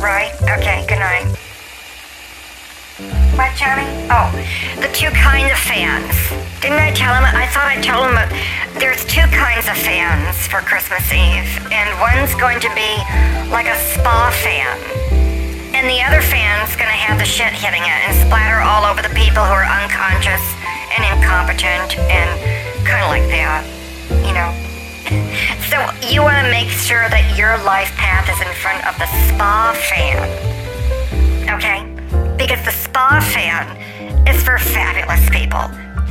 right? 0.00 0.32
Okay. 0.42 0.84
Good 0.88 0.98
night. 0.98 1.36
What, 3.36 3.52
Johnny? 3.60 3.84
Oh, 4.08 4.32
the 4.80 4.88
two 4.96 5.12
kinds 5.12 5.52
of 5.52 5.60
fans. 5.60 6.16
Didn't 6.64 6.80
I 6.80 6.96
tell 6.96 7.12
him? 7.12 7.28
I 7.28 7.44
thought 7.52 7.68
I 7.68 7.76
told 7.84 8.08
him 8.08 8.16
that 8.16 8.32
uh, 8.32 8.80
there's 8.80 9.04
two 9.04 9.28
kinds 9.28 9.68
of 9.68 9.76
fans 9.76 10.48
for 10.48 10.64
Christmas 10.64 11.04
Eve, 11.12 11.44
and 11.68 11.92
one's 12.00 12.32
going 12.40 12.56
to 12.64 12.72
be 12.72 12.96
like 13.52 13.68
a 13.68 13.76
spa 13.92 14.32
fan, 14.32 14.80
and 15.76 15.84
the 15.84 16.00
other 16.08 16.24
fan's 16.24 16.72
gonna 16.80 16.88
have 16.88 17.20
the 17.20 17.28
shit 17.28 17.52
hitting 17.52 17.84
it 17.84 18.00
and 18.08 18.16
splatter 18.16 18.64
all 18.64 18.88
over 18.88 19.04
the 19.04 19.12
people 19.12 19.44
who 19.44 19.52
are 19.52 19.68
unconscious 19.68 20.40
and 20.96 21.04
incompetent 21.12 22.00
and 22.08 22.32
kind 22.88 23.04
of 23.04 23.12
like 23.12 23.28
that, 23.28 23.60
you 24.10 24.32
know. 24.32 24.52
So 25.70 25.78
you 26.06 26.22
want 26.22 26.44
to 26.44 26.50
make 26.50 26.68
sure 26.68 27.08
that 27.08 27.36
your 27.36 27.58
life 27.64 27.90
path 27.96 28.28
is 28.30 28.40
in 28.40 28.52
front 28.54 28.86
of 28.86 28.98
the 28.98 29.06
spa 29.28 29.74
fan, 29.88 30.26
okay? 31.50 31.84
Because 32.36 32.64
the 32.64 32.72
spa 32.72 33.20
fan 33.20 33.76
is 34.26 34.42
for 34.42 34.58
fabulous 34.58 35.28
people, 35.30 35.66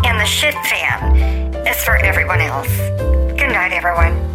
and 0.05 0.19
the 0.19 0.25
shit 0.25 0.55
fan 0.65 1.15
is 1.67 1.77
for 1.84 1.97
everyone 1.97 2.41
else. 2.41 2.71
Good 3.38 3.51
night, 3.51 3.71
everyone. 3.71 4.34